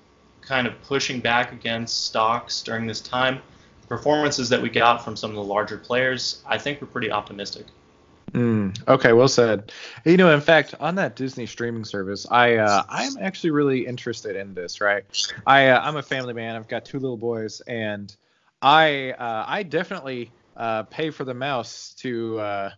kind 0.42 0.66
of 0.66 0.80
pushing 0.82 1.20
back 1.20 1.52
against 1.52 2.04
stocks 2.04 2.62
during 2.62 2.86
this 2.86 3.00
time, 3.00 3.40
performances 3.88 4.48
that 4.48 4.60
we 4.60 4.68
got 4.68 5.04
from 5.04 5.16
some 5.16 5.30
of 5.30 5.36
the 5.36 5.44
larger 5.44 5.78
players, 5.78 6.42
I 6.46 6.58
think 6.58 6.80
we're 6.80 6.88
pretty 6.88 7.10
optimistic. 7.10 7.66
Mm, 8.32 8.76
okay, 8.88 9.12
well 9.12 9.28
said. 9.28 9.72
You 10.04 10.16
know, 10.16 10.32
in 10.34 10.40
fact, 10.40 10.74
on 10.80 10.96
that 10.96 11.16
Disney 11.16 11.46
streaming 11.46 11.84
service, 11.84 12.26
I 12.30 12.56
uh, 12.56 12.82
I'm 12.88 13.16
actually 13.18 13.50
really 13.50 13.86
interested 13.86 14.36
in 14.36 14.52
this. 14.52 14.80
Right, 14.80 15.04
I 15.46 15.68
uh, 15.68 15.80
I'm 15.80 15.96
a 15.96 16.02
family 16.02 16.34
man. 16.34 16.56
I've 16.56 16.68
got 16.68 16.84
two 16.84 16.98
little 16.98 17.16
boys, 17.16 17.60
and 17.62 18.14
I 18.60 19.12
uh, 19.12 19.44
I 19.46 19.62
definitely 19.62 20.32
uh, 20.56 20.82
pay 20.84 21.10
for 21.10 21.24
the 21.24 21.34
mouse 21.34 21.94
to 21.98 22.40
uh, 22.40 22.70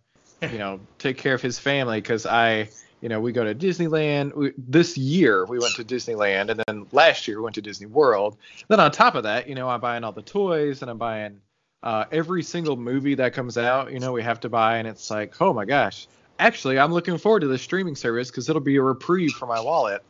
you 0.43 0.59
know 0.59 0.81
take 0.99 1.19
care 1.19 1.35
of 1.35 1.43
his 1.43 1.59
family 1.59 2.01
because 2.01 2.27
I 2.27 2.69
you 3.01 3.09
know, 3.09 3.21
we 3.21 3.33
go 3.33 3.45
to 3.45 3.55
Disneyland. 3.55 4.35
We, 4.35 4.53
this 4.57 4.97
year 4.99 5.45
we 5.45 5.59
went 5.59 5.75
to 5.75 5.85
Disneyland, 5.85 6.51
and 6.51 6.63
then 6.67 6.87
last 6.93 7.29
year 7.29 7.39
we 7.39 7.45
went 7.45 7.55
to 7.55 7.63
Disney 7.63 7.87
World. 7.87 8.37
Then 8.69 8.81
on 8.81 8.91
top 8.91 9.15
of 9.15 9.23
that, 9.25 9.49
you 9.49 9.55
know, 9.55 9.69
I'm 9.69 9.81
buying 9.81 10.05
all 10.05 10.13
the 10.13 10.23
toys 10.23 10.83
and 10.83 10.91
I'm 10.91 10.99
buying 10.99 11.41
uh, 11.83 12.05
every 12.11 12.43
single 12.43 12.77
movie 12.77 13.15
that 13.17 13.35
comes 13.35 13.57
out. 13.57 13.93
You 13.93 14.01
know, 14.01 14.13
we 14.13 14.23
have 14.23 14.41
to 14.41 14.49
buy, 14.49 14.79
and 14.79 14.89
it's 14.89 15.11
like, 15.11 15.41
oh 15.41 15.53
my 15.53 15.65
gosh. 15.65 16.09
Actually, 16.41 16.79
I'm 16.79 16.93
looking 16.93 17.19
forward 17.19 17.41
to 17.41 17.49
the 17.49 17.59
streaming 17.59 17.97
service 17.97 18.31
because 18.31 18.49
it'll 18.49 18.63
be 18.63 18.77
a 18.77 18.83
reprieve 18.83 19.33
for 19.33 19.47
my 19.47 19.61
wallet. 19.61 20.03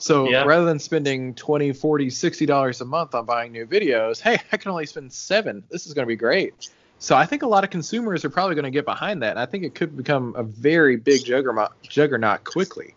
So 0.00 0.28
yeah. 0.28 0.44
rather 0.44 0.64
than 0.64 0.78
spending 0.78 1.34
20, 1.34 1.72
40, 1.72 2.10
60 2.10 2.46
dollars 2.46 2.80
a 2.80 2.84
month 2.84 3.14
on 3.14 3.26
buying 3.26 3.52
new 3.52 3.66
videos, 3.66 4.20
hey, 4.20 4.38
I 4.52 4.56
can 4.56 4.70
only 4.70 4.86
spend 4.86 5.12
seven. 5.12 5.62
This 5.70 5.86
is 5.86 5.94
going 5.94 6.06
to 6.06 6.08
be 6.08 6.16
great. 6.16 6.70
So 7.00 7.16
I 7.16 7.24
think 7.24 7.42
a 7.42 7.46
lot 7.46 7.64
of 7.64 7.70
consumers 7.70 8.26
are 8.26 8.30
probably 8.30 8.54
going 8.54 8.66
to 8.66 8.70
get 8.70 8.84
behind 8.84 9.22
that, 9.22 9.30
and 9.30 9.38
I 9.38 9.46
think 9.46 9.64
it 9.64 9.74
could 9.74 9.96
become 9.96 10.34
a 10.36 10.42
very 10.42 10.96
big 10.96 11.24
juggernaut, 11.24 11.72
juggernaut 11.82 12.44
quickly. 12.44 12.94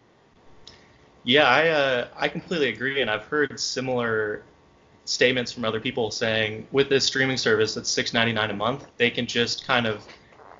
Yeah, 1.24 1.48
I 1.48 1.70
uh, 1.70 2.08
I 2.18 2.28
completely 2.28 2.68
agree, 2.68 3.02
and 3.02 3.10
I've 3.10 3.24
heard 3.24 3.58
similar 3.58 4.44
statements 5.06 5.54
from 5.54 5.64
other 5.64 5.80
people 5.80 6.12
saying 6.12 6.68
with 6.72 6.90
this 6.90 7.06
streaming 7.06 7.38
service 7.38 7.74
that's 7.74 7.94
$6.99 7.94 8.50
a 8.50 8.54
month, 8.54 8.86
they 8.98 9.10
can 9.10 9.26
just 9.26 9.66
kind 9.66 9.86
of 9.86 10.06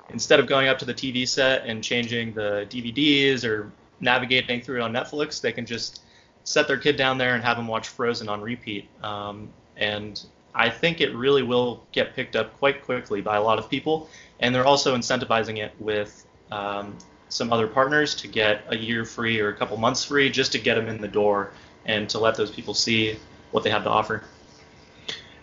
instead 0.08 0.40
of 0.40 0.46
going 0.46 0.68
up 0.68 0.78
to 0.78 0.86
the 0.86 0.94
TV 0.94 1.28
set 1.28 1.66
and 1.66 1.84
changing 1.84 2.32
the 2.32 2.66
DVDs 2.70 3.44
or 3.44 3.70
navigating 4.00 4.62
through 4.62 4.76
it 4.76 4.82
on 4.82 4.92
Netflix, 4.92 5.40
they 5.40 5.52
can 5.52 5.66
just 5.66 6.02
set 6.44 6.66
their 6.66 6.78
kid 6.78 6.96
down 6.96 7.18
there 7.18 7.34
and 7.34 7.44
have 7.44 7.58
them 7.58 7.68
watch 7.68 7.88
Frozen 7.88 8.28
on 8.28 8.40
repeat. 8.40 8.88
Um, 9.02 9.50
and 9.76 10.24
I 10.54 10.70
think 10.70 11.00
it 11.00 11.14
really 11.14 11.42
will 11.42 11.84
get 11.92 12.14
picked 12.14 12.36
up 12.36 12.56
quite 12.58 12.84
quickly 12.84 13.20
by 13.20 13.36
a 13.36 13.42
lot 13.42 13.58
of 13.58 13.68
people, 13.68 14.08
and 14.40 14.54
they're 14.54 14.66
also 14.66 14.96
incentivizing 14.96 15.58
it 15.58 15.72
with 15.78 16.26
um, 16.52 16.96
some 17.28 17.52
other 17.52 17.66
partners 17.66 18.14
to 18.16 18.28
get 18.28 18.64
a 18.68 18.76
year 18.76 19.04
free 19.04 19.40
or 19.40 19.48
a 19.48 19.56
couple 19.56 19.76
months 19.76 20.04
free 20.04 20.30
just 20.30 20.52
to 20.52 20.58
get 20.58 20.76
them 20.76 20.88
in 20.88 21.00
the 21.00 21.08
door 21.08 21.52
and 21.84 22.08
to 22.10 22.18
let 22.18 22.36
those 22.36 22.50
people 22.50 22.74
see 22.74 23.18
what 23.50 23.64
they 23.64 23.70
have 23.70 23.82
to 23.84 23.90
offer. 23.90 24.22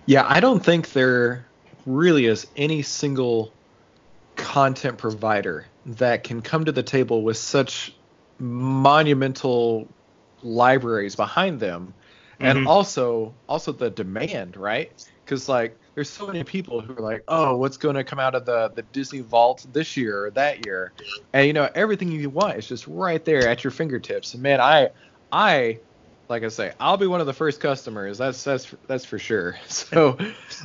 Yeah, 0.06 0.26
I 0.28 0.40
don't 0.40 0.64
think 0.64 0.94
there 0.94 1.46
really 1.86 2.26
is 2.26 2.48
any 2.56 2.82
single 2.82 3.52
content 4.36 4.98
provider 4.98 5.66
that 5.86 6.24
can 6.24 6.42
come 6.42 6.66
to 6.66 6.72
the 6.72 6.84
table 6.84 7.22
with 7.22 7.38
such 7.38 7.94
monumental 8.40 9.88
libraries 10.42 11.16
behind 11.16 11.60
them 11.60 11.94
and 12.42 12.60
mm-hmm. 12.60 12.68
also 12.68 13.34
also 13.48 13.72
the 13.72 13.90
demand, 13.90 14.58
right? 14.58 14.92
Because 15.24 15.48
like 15.48 15.78
there's 15.96 16.10
so 16.10 16.28
many 16.28 16.44
people 16.44 16.82
who 16.82 16.94
are 16.94 17.02
like, 17.02 17.24
oh, 17.28 17.58
what's 17.58 17.78
going 17.78 17.96
to 17.96 18.04
come 18.04 18.20
out 18.20 18.36
of 18.36 18.46
the 18.46 18.72
the 18.76 18.82
Disney 18.82 19.22
Vault 19.22 19.66
this 19.72 19.96
year 19.98 20.26
or 20.26 20.32
that 20.32 20.66
year, 20.66 20.94
and 21.34 21.48
you 21.48 21.54
know 21.54 21.70
everything 21.76 22.12
you 22.12 22.30
want 22.30 22.58
is 22.58 22.68
just 22.68 22.88
right 22.88 23.24
there 23.24 23.48
at 23.48 23.64
your 23.64 23.72
fingertips. 23.72 24.34
And 24.34 24.44
man, 24.44 24.60
I 24.62 24.90
I 25.32 25.80
like 26.30 26.44
I 26.44 26.48
say, 26.48 26.74
I'll 26.80 26.98
be 26.98 27.08
one 27.08 27.20
of 27.20 27.28
the 27.28 27.34
first 27.34 27.60
customers. 27.60 28.18
That's 28.18 28.44
that's 28.44 28.74
that's 28.88 29.06
for 29.06 29.20
sure. 29.20 29.58
So 29.68 30.18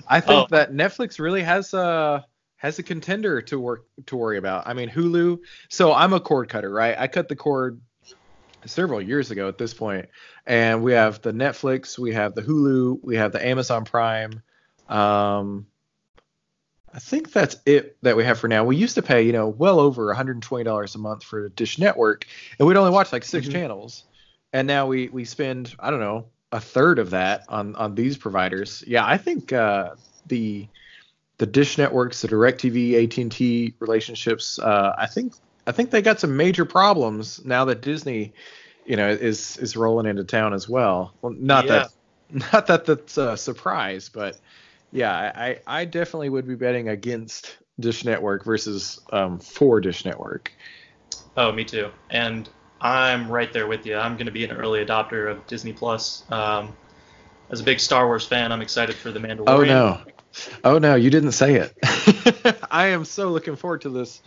I 0.09 0.21
think 0.21 0.45
oh. 0.45 0.47
that 0.51 0.73
Netflix 0.73 1.19
really 1.19 1.43
has 1.43 1.75
a 1.75 2.25
has 2.57 2.79
a 2.79 2.83
contender 2.83 3.43
to 3.43 3.59
work 3.59 3.85
to 4.07 4.17
worry 4.17 4.39
about. 4.39 4.67
I 4.67 4.75
mean 4.75 4.89
Hulu. 4.89 5.41
So 5.69 5.93
I'm 5.93 6.13
a 6.13 6.21
cord 6.21 6.49
cutter, 6.49 6.71
right? 6.71 6.97
I 6.99 7.09
cut 7.09 7.29
the 7.29 7.37
cord 7.37 7.81
several 8.67 9.01
years 9.01 9.31
ago 9.31 9.49
at 9.49 9.59
this 9.59 9.75
point. 9.75 10.07
And 10.47 10.83
we 10.83 10.93
have 10.93 11.23
the 11.23 11.33
Netflix, 11.33 11.99
we 11.99 12.13
have 12.13 12.35
the 12.35 12.43
Hulu, 12.43 13.01
we 13.03 13.17
have 13.17 13.33
the 13.33 13.45
Amazon 13.45 13.85
Prime. 13.85 14.43
Um, 14.89 15.67
I 16.93 16.99
think 16.99 17.33
that's 17.33 17.57
it 17.67 17.99
that 18.03 18.17
we 18.17 18.25
have 18.25 18.39
for 18.39 18.49
now. 18.49 18.65
We 18.65 18.77
used 18.77 18.95
to 18.95 19.03
pay, 19.03 19.23
you 19.23 19.33
know, 19.33 19.49
well 19.49 19.81
over 19.81 20.13
$120 20.15 20.95
a 20.95 20.99
month 20.99 21.25
for 21.25 21.49
Dish 21.51 21.79
Network, 21.79 22.27
and 22.59 22.67
we'd 22.67 22.77
only 22.77 22.91
watch 22.91 23.13
like 23.13 23.25
6 23.25 23.45
mm-hmm. 23.45 23.53
channels. 23.53 24.05
And 24.53 24.67
now 24.67 24.87
we 24.87 25.09
we 25.09 25.25
spend, 25.25 25.75
I 25.79 25.91
don't 25.91 26.01
know, 26.01 26.27
a 26.53 26.61
third 26.61 26.99
of 26.99 27.11
that 27.11 27.45
on 27.49 27.75
on 27.77 27.95
these 27.95 28.17
providers. 28.17 28.83
Yeah, 28.87 29.05
I 29.05 29.19
think 29.19 29.53
uh, 29.53 29.91
the 30.27 30.69
the 31.39 31.47
Dish 31.47 31.77
networks, 31.77 32.23
the 32.23 32.29
DirecTV, 32.29 33.05
AT&T 33.05 33.75
relationships, 33.79 34.59
uh, 34.59 34.95
I 34.97 35.07
think 35.07 35.35
I 35.67 35.73
think 35.73 35.91
they 35.91 36.03
got 36.03 36.21
some 36.21 36.37
major 36.37 36.65
problems 36.65 37.45
now 37.45 37.65
that 37.67 37.81
Disney, 37.81 38.33
you 38.85 38.97
know, 38.97 39.09
is 39.09 39.57
is 39.57 39.77
rolling 39.77 40.07
into 40.07 40.25
town 40.25 40.55
as 40.55 40.69
well. 40.69 41.15
Well, 41.23 41.35
not 41.37 41.67
yeah. 41.67 41.73
that 41.73 41.91
not 42.53 42.67
that 42.67 42.85
that's 42.87 43.17
a 43.17 43.37
surprise, 43.37 44.09
but 44.09 44.39
yeah, 44.93 45.13
I 45.13 45.61
I 45.67 45.85
definitely 45.85 46.29
would 46.29 46.47
be 46.47 46.55
betting 46.55 46.89
against 46.89 47.59
Dish 47.79 48.05
Network 48.05 48.45
versus 48.45 49.01
um, 49.13 49.39
for 49.39 49.81
Dish 49.81 50.05
Network. 50.05 50.53
Oh, 51.37 51.53
me 51.53 51.65
too. 51.65 51.91
And 52.11 52.49
I'm 52.81 53.31
right 53.31 53.53
there 53.53 53.67
with 53.67 53.85
you. 53.85 53.97
I'm 53.97 54.17
going 54.17 54.27
to 54.27 54.33
be 54.33 54.45
an 54.45 54.53
early 54.53 54.85
adopter 54.85 55.31
of 55.31 55.47
Disney 55.47 55.73
Plus. 55.73 56.25
Um, 56.31 56.75
as 57.51 57.61
a 57.61 57.65
big 57.65 57.79
Star 57.79 58.07
Wars 58.07 58.27
fan, 58.27 58.53
I'm 58.53 58.63
excited 58.63 58.97
for 58.97 59.13
the 59.13 59.21
Mandalorian. 59.21 59.49
Oh 59.49 59.65
no, 59.65 60.01
oh 60.65 60.79
no, 60.79 60.95
you 60.95 61.11
didn't 61.11 61.33
say 61.33 61.57
it. 61.57 62.57
I 62.71 62.89
am 62.89 63.05
so 63.05 63.31
looking 63.31 63.57
forward 63.57 63.83
to 63.83 63.91
this 63.91 64.23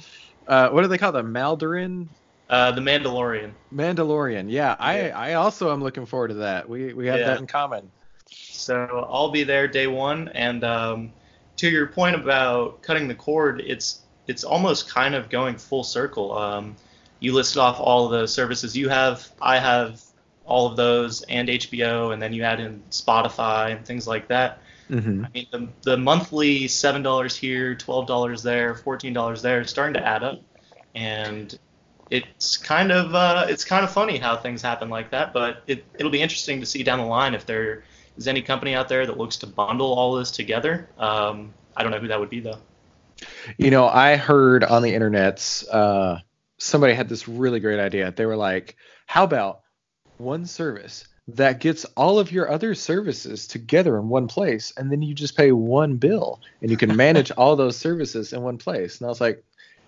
uh, 0.49 0.69
what 0.69 0.81
do 0.81 0.87
they 0.87 0.97
call 0.97 1.11
them? 1.11 1.33
Maldarin? 1.33 2.07
Uh, 2.49 2.71
the 2.71 2.81
Mandalorian. 2.81 3.51
Mandalorian. 3.73 4.49
Yeah, 4.49 4.75
I 4.79 5.11
I 5.11 5.33
also 5.35 5.71
am 5.71 5.83
looking 5.83 6.07
forward 6.07 6.29
to 6.29 6.33
that. 6.35 6.67
We 6.67 6.93
we 6.93 7.05
have 7.07 7.19
yeah. 7.19 7.27
that 7.27 7.39
in 7.39 7.47
common. 7.47 7.91
So 8.31 9.07
I'll 9.09 9.29
be 9.29 9.43
there 9.43 9.67
day 9.67 9.87
one, 9.87 10.29
and 10.29 10.63
um, 10.63 11.13
to 11.57 11.69
your 11.69 11.87
point 11.87 12.15
about 12.15 12.81
cutting 12.81 13.07
the 13.07 13.15
cord, 13.15 13.61
it's 13.61 14.01
it's 14.27 14.43
almost 14.43 14.89
kind 14.89 15.13
of 15.13 15.29
going 15.29 15.57
full 15.57 15.83
circle. 15.83 16.35
Um, 16.35 16.75
you 17.19 17.33
listed 17.33 17.59
off 17.59 17.79
all 17.79 18.05
of 18.05 18.11
the 18.11 18.27
services 18.27 18.75
you 18.75 18.89
have. 18.89 19.29
I 19.41 19.59
have 19.59 20.01
all 20.45 20.65
of 20.65 20.75
those 20.75 21.21
and 21.23 21.47
HBO, 21.47 22.13
and 22.13 22.21
then 22.21 22.33
you 22.33 22.41
add 22.43 22.59
in 22.59 22.81
Spotify 22.89 23.75
and 23.75 23.85
things 23.85 24.07
like 24.07 24.27
that. 24.29 24.61
Mm-hmm. 24.89 25.25
I 25.25 25.29
mean, 25.33 25.47
the, 25.51 25.67
the 25.83 25.97
monthly 25.97 26.67
seven 26.67 27.03
dollars 27.03 27.35
here, 27.35 27.75
twelve 27.75 28.07
dollars 28.07 28.41
there, 28.41 28.75
fourteen 28.75 29.13
dollars 29.13 29.41
there, 29.41 29.61
is 29.61 29.69
starting 29.69 29.93
to 29.93 30.05
add 30.05 30.23
up, 30.23 30.41
and 30.95 31.57
it's 32.09 32.57
kind 32.57 32.91
of 32.91 33.13
uh, 33.13 33.45
it's 33.47 33.63
kind 33.63 33.83
of 33.83 33.91
funny 33.91 34.17
how 34.17 34.37
things 34.37 34.61
happen 34.61 34.89
like 34.89 35.11
that. 35.11 35.31
But 35.31 35.63
it 35.67 35.85
it'll 35.97 36.11
be 36.11 36.21
interesting 36.21 36.59
to 36.59 36.65
see 36.65 36.81
down 36.83 36.99
the 36.99 37.05
line 37.05 37.35
if 37.35 37.45
there 37.45 37.83
is 38.17 38.27
any 38.27 38.41
company 38.41 38.73
out 38.73 38.89
there 38.89 39.05
that 39.05 39.17
looks 39.17 39.37
to 39.37 39.47
bundle 39.47 39.93
all 39.93 40.15
this 40.15 40.31
together. 40.31 40.89
Um, 40.97 41.53
I 41.77 41.83
don't 41.83 41.91
know 41.91 41.99
who 41.99 42.07
that 42.07 42.19
would 42.19 42.31
be 42.31 42.39
though. 42.39 42.57
You 43.57 43.69
know, 43.69 43.87
I 43.87 44.15
heard 44.15 44.63
on 44.63 44.81
the 44.81 44.93
internet 44.93 45.63
uh, 45.71 46.17
somebody 46.57 46.93
had 46.93 47.09
this 47.09 47.27
really 47.27 47.59
great 47.59 47.79
idea. 47.79 48.11
They 48.11 48.25
were 48.25 48.37
like, 48.37 48.75
"How 49.05 49.23
about 49.23 49.61
one 50.17 50.47
service 50.47 51.05
that 51.35 51.59
gets 51.59 51.85
all 51.97 52.19
of 52.19 52.31
your 52.31 52.49
other 52.49 52.75
services 52.75 53.47
together 53.47 53.97
in 53.97 54.09
one 54.09 54.27
place, 54.27 54.73
and 54.77 54.91
then 54.91 55.01
you 55.01 55.13
just 55.13 55.35
pay 55.35 55.51
one 55.51 55.97
bill, 55.97 56.39
and 56.61 56.71
you 56.71 56.77
can 56.77 56.95
manage 56.95 57.31
all 57.31 57.55
those 57.55 57.77
services 57.77 58.33
in 58.33 58.41
one 58.41 58.57
place. 58.57 58.99
And 58.99 59.05
I 59.05 59.09
was 59.09 59.21
like, 59.21 59.43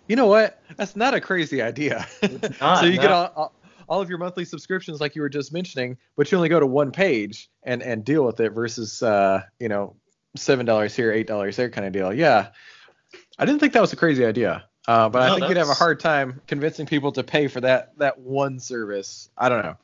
you 0.08 0.16
know 0.16 0.28
what? 0.28 0.62
That's 0.78 0.96
not 0.96 1.14
a 1.14 1.22
crazy 1.22 1.62
idea. 1.62 2.08
Not, 2.60 2.80
so 2.80 2.86
you 2.86 2.98
no. 2.98 3.02
get 3.02 3.12
all, 3.12 3.32
all, 3.36 3.54
all 3.88 4.02
of 4.02 4.10
your 4.10 4.18
monthly 4.18 4.46
subscriptions, 4.46 5.00
like 5.00 5.16
you 5.16 5.22
were 5.22 5.30
just 5.30 5.54
mentioning, 5.54 5.98
but 6.18 6.32
you 6.32 6.38
only 6.38 6.50
go 6.50 6.60
to 6.60 6.66
one 6.68 6.92
page 6.92 7.50
and 7.64 7.82
and 7.82 8.04
deal 8.04 8.26
with 8.26 8.40
it 8.40 8.50
versus 8.50 9.02
uh, 9.04 9.44
you 9.60 9.70
know 9.70 9.96
seven 10.36 10.66
dollars 10.66 10.96
here, 10.96 11.12
eight 11.12 11.28
dollars 11.28 11.56
there 11.56 11.70
kind 11.70 11.86
of 11.88 11.94
deal. 11.94 12.14
Yeah, 12.14 12.50
I 13.38 13.46
didn't 13.46 13.60
think 13.60 13.74
that 13.74 13.82
was 13.82 13.94
a 13.94 13.98
crazy 13.98 14.26
idea. 14.26 14.66
Uh, 14.88 15.08
but 15.10 15.22
I 15.22 15.28
No, 15.30 15.36
think 15.36 15.50
you'd 15.50 15.58
have 15.58 15.70
a 15.70 15.76
hard 15.76 16.00
time 16.00 16.42
convincing 16.48 16.88
people 16.88 17.12
to 17.14 17.24
pay 17.24 17.48
for 17.48 17.62
that 17.62 17.98
that 18.00 18.20
one 18.20 18.60
service. 18.60 19.30
I 19.38 19.48
don't 19.50 19.64
know. 19.64 19.78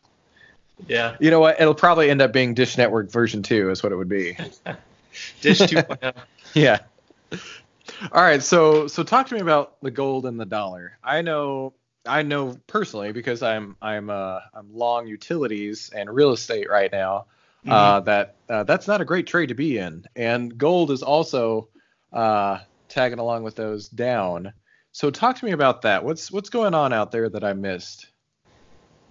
Yeah. 0.87 1.15
You 1.19 1.31
know 1.31 1.39
what? 1.39 1.59
It'll 1.59 1.73
probably 1.73 2.09
end 2.09 2.21
up 2.21 2.33
being 2.33 2.53
Dish 2.53 2.77
Network 2.77 3.09
version 3.11 3.43
two, 3.43 3.69
is 3.71 3.81
what 3.81 3.91
it 3.91 3.95
would 3.95 4.09
be. 4.09 4.37
Dish 5.41 5.61
oh. 5.61 5.65
2.0. 5.65 6.13
yeah. 6.53 6.79
All 8.11 8.21
right. 8.21 8.43
So 8.43 8.87
so 8.87 9.03
talk 9.03 9.27
to 9.27 9.35
me 9.35 9.41
about 9.41 9.81
the 9.81 9.91
gold 9.91 10.25
and 10.25 10.39
the 10.39 10.45
dollar. 10.45 10.97
I 11.03 11.21
know 11.21 11.73
I 12.05 12.21
know 12.23 12.57
personally 12.67 13.11
because 13.11 13.41
I'm 13.41 13.75
I'm 13.81 14.09
uh 14.09 14.39
I'm 14.53 14.73
long 14.73 15.07
utilities 15.07 15.89
and 15.93 16.13
real 16.13 16.31
estate 16.31 16.69
right 16.69 16.91
now. 16.91 17.25
Uh, 17.67 17.99
that 18.01 18.35
uh, 18.49 18.63
that's 18.63 18.87
not 18.87 19.01
a 19.01 19.05
great 19.05 19.27
trade 19.27 19.47
to 19.47 19.55
be 19.55 19.77
in, 19.77 20.05
and 20.15 20.57
gold 20.57 20.89
is 20.89 21.03
also 21.03 21.67
uh, 22.13 22.59
tagging 22.87 23.19
along 23.19 23.43
with 23.43 23.55
those 23.55 23.89
down. 23.89 24.53
So 24.93 25.11
talk 25.11 25.37
to 25.37 25.45
me 25.45 25.51
about 25.51 25.81
that. 25.81 26.05
What's 26.05 26.31
what's 26.31 26.49
going 26.49 26.73
on 26.73 26.93
out 26.93 27.11
there 27.11 27.27
that 27.27 27.43
I 27.43 27.53
missed? 27.53 28.07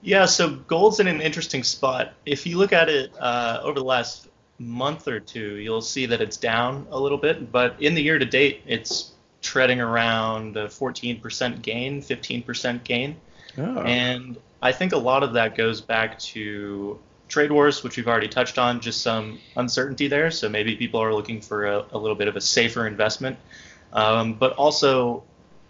Yeah, 0.02 0.26
so 0.26 0.50
gold's 0.50 1.00
in 1.00 1.06
an 1.06 1.20
interesting 1.20 1.64
spot. 1.64 2.14
If 2.24 2.46
you 2.46 2.58
look 2.58 2.72
at 2.72 2.88
it 2.88 3.12
uh, 3.18 3.60
over 3.62 3.78
the 3.78 3.84
last 3.84 4.28
month 4.58 5.08
or 5.08 5.20
two, 5.20 5.56
you'll 5.56 5.82
see 5.82 6.06
that 6.06 6.20
it's 6.20 6.36
down 6.36 6.86
a 6.90 6.98
little 6.98 7.18
bit, 7.18 7.50
but 7.50 7.80
in 7.80 7.94
the 7.94 8.02
year 8.02 8.18
to 8.18 8.24
date, 8.24 8.62
it's 8.66 9.12
treading 9.42 9.80
around 9.80 10.56
a 10.56 10.66
14% 10.66 11.62
gain, 11.62 12.00
15% 12.00 12.84
gain. 12.84 13.16
Oh. 13.58 13.82
And 13.82 14.36
I 14.62 14.72
think 14.72 14.92
a 14.92 14.98
lot 14.98 15.22
of 15.22 15.34
that 15.34 15.56
goes 15.56 15.80
back 15.80 16.18
to 16.20 16.98
trade 17.28 17.50
wars, 17.50 17.82
which 17.82 17.96
we've 17.96 18.08
already 18.08 18.28
touched 18.28 18.58
on, 18.58 18.80
just 18.80 19.02
some 19.02 19.38
uncertainty 19.56 20.08
there. 20.08 20.30
So 20.30 20.48
maybe 20.48 20.76
people 20.76 21.00
are 21.00 21.14
looking 21.14 21.40
for 21.40 21.66
a, 21.66 21.84
a 21.92 21.98
little 21.98 22.16
bit 22.16 22.28
of 22.28 22.36
a 22.36 22.40
safer 22.40 22.86
investment. 22.86 23.38
Um, 23.92 24.34
but 24.34 24.52
also 24.52 25.22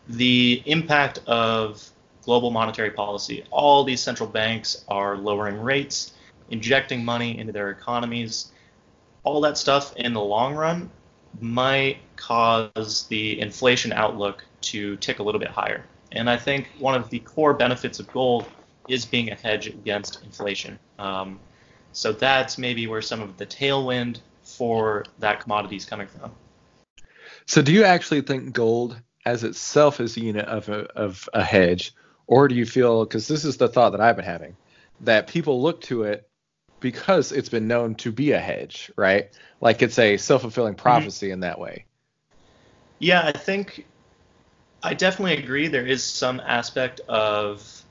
the 0.08 0.62
impact 0.66 1.18
of 1.26 1.88
global 2.26 2.50
monetary 2.50 2.90
policy. 2.90 3.44
All 3.50 3.84
these 3.84 4.02
central 4.02 4.28
banks 4.28 4.84
are 4.88 5.16
lowering 5.16 5.58
rates, 5.60 6.12
injecting 6.50 7.04
money 7.04 7.38
into 7.38 7.52
their 7.52 7.70
economies. 7.70 8.52
All 9.24 9.40
that 9.40 9.56
stuff 9.56 9.94
in 9.96 10.12
the 10.12 10.20
long 10.20 10.54
run 10.54 10.90
might 11.40 11.98
cause 12.16 13.06
the 13.08 13.40
inflation 13.40 13.92
outlook 13.92 14.44
to 14.62 14.96
tick 14.96 15.20
a 15.20 15.22
little 15.22 15.38
bit 15.38 15.50
higher. 15.50 15.84
And 16.12 16.28
I 16.28 16.36
think 16.36 16.68
one 16.78 16.94
of 16.94 17.08
the 17.10 17.20
core 17.20 17.54
benefits 17.54 18.00
of 18.00 18.12
gold 18.12 18.44
is 18.88 19.04
being 19.04 19.30
a 19.30 19.34
hedge 19.34 19.68
against 19.68 20.22
inflation. 20.24 20.78
Um, 20.98 21.38
so 21.92 22.12
that's 22.12 22.58
maybe 22.58 22.86
where 22.86 23.02
some 23.02 23.22
of 23.22 23.36
the 23.36 23.46
tailwind 23.46 24.18
for 24.42 25.04
that 25.20 25.40
commodity 25.40 25.76
is 25.76 25.84
coming 25.84 26.06
from. 26.06 26.32
So 27.46 27.62
do 27.62 27.72
you 27.72 27.84
actually 27.84 28.22
think 28.22 28.52
gold 28.52 29.00
as 29.24 29.44
itself 29.44 30.00
is 30.00 30.16
a 30.16 30.20
unit 30.20 30.46
of 30.46 30.68
a, 30.68 30.84
of 30.96 31.28
a 31.34 31.42
hedge, 31.42 31.92
or 32.26 32.48
do 32.48 32.54
you 32.54 32.66
feel 32.66 33.04
because 33.04 33.28
this 33.28 33.44
is 33.44 33.56
the 33.56 33.68
thought 33.68 33.90
that 33.90 34.00
I've 34.00 34.16
been 34.16 34.24
having 34.24 34.56
that 35.02 35.26
people 35.26 35.62
look 35.62 35.80
to 35.82 36.04
it 36.04 36.28
because 36.80 37.32
it's 37.32 37.48
been 37.48 37.68
known 37.68 37.94
to 37.96 38.12
be 38.12 38.32
a 38.32 38.38
hedge, 38.38 38.90
right? 38.96 39.30
Like 39.60 39.82
it's 39.82 39.98
a 39.98 40.16
self-fulfilling 40.16 40.74
prophecy 40.74 41.30
in 41.30 41.40
that 41.40 41.58
way. 41.58 41.86
Yeah, 42.98 43.26
I 43.26 43.32
think 43.32 43.86
I 44.82 44.94
definitely 44.94 45.36
agree. 45.36 45.68
There 45.68 45.86
is 45.86 46.04
some 46.04 46.40
aspect 46.40 47.00
of 47.08 47.82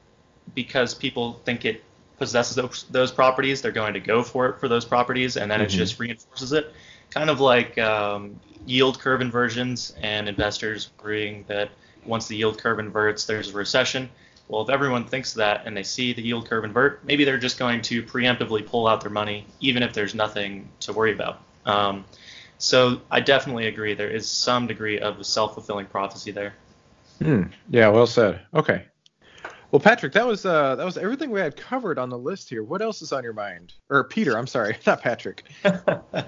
because 0.53 0.93
people 0.93 1.33
think 1.45 1.65
it 1.65 1.83
possesses 2.17 2.55
those, 2.55 2.85
those 2.89 3.11
properties, 3.11 3.61
they're 3.61 3.71
going 3.71 3.93
to 3.93 3.99
go 3.99 4.23
for 4.23 4.47
it 4.47 4.59
for 4.59 4.67
those 4.67 4.85
properties, 4.85 5.37
and 5.37 5.51
then 5.51 5.61
it 5.61 5.69
Mhm. 5.69 5.77
just 5.77 5.99
reinforces 5.99 6.53
it. 6.53 6.71
Kind 7.09 7.29
of 7.29 7.39
like 7.39 7.77
um, 7.77 8.39
yield 8.65 8.99
curve 8.99 9.21
inversions 9.21 9.93
and 10.01 10.27
investors 10.29 10.91
worrying 11.03 11.43
that 11.47 11.69
once 12.05 12.27
the 12.27 12.35
yield 12.35 12.57
curve 12.57 12.79
inverts, 12.79 13.25
there's 13.25 13.49
a 13.49 13.53
recession. 13.53 14.09
Well, 14.47 14.61
if 14.61 14.69
everyone 14.69 15.05
thinks 15.05 15.33
that 15.33 15.65
and 15.65 15.75
they 15.75 15.83
see 15.83 16.13
the 16.13 16.21
yield 16.21 16.47
curve 16.47 16.63
invert, 16.63 17.03
maybe 17.03 17.23
they're 17.23 17.37
just 17.37 17.57
going 17.57 17.81
to 17.83 18.03
preemptively 18.03 18.65
pull 18.65 18.87
out 18.87 19.01
their 19.01 19.11
money, 19.11 19.45
even 19.59 19.81
if 19.81 19.93
there's 19.93 20.13
nothing 20.13 20.69
to 20.81 20.93
worry 20.93 21.13
about. 21.13 21.41
Um, 21.65 22.05
so 22.57 23.01
I 23.09 23.21
definitely 23.21 23.67
agree. 23.67 23.95
There 23.95 24.09
is 24.09 24.29
some 24.29 24.67
degree 24.67 24.99
of 24.99 25.19
a 25.19 25.23
self-fulfilling 25.23 25.87
prophecy 25.87 26.31
there. 26.31 26.53
Hmm. 27.21 27.43
Yeah, 27.69 27.89
well 27.89 28.07
said. 28.07 28.41
Okay. 28.53 28.85
Well, 29.71 29.79
Patrick, 29.79 30.13
that 30.13 30.25
was 30.25 30.45
uh, 30.45 30.75
that 30.75 30.85
was 30.85 30.97
everything 30.97 31.31
we 31.31 31.39
had 31.39 31.57
covered 31.57 31.97
on 31.97 32.09
the 32.09 32.17
list 32.17 32.49
here. 32.49 32.63
What 32.63 32.81
else 32.81 33.01
is 33.01 33.11
on 33.11 33.23
your 33.23 33.33
mind? 33.33 33.73
Or 33.89 34.03
Peter, 34.05 34.37
I'm 34.37 34.47
sorry, 34.47 34.77
not 34.87 35.01
Patrick. 35.01 35.43
uh, 35.65 36.23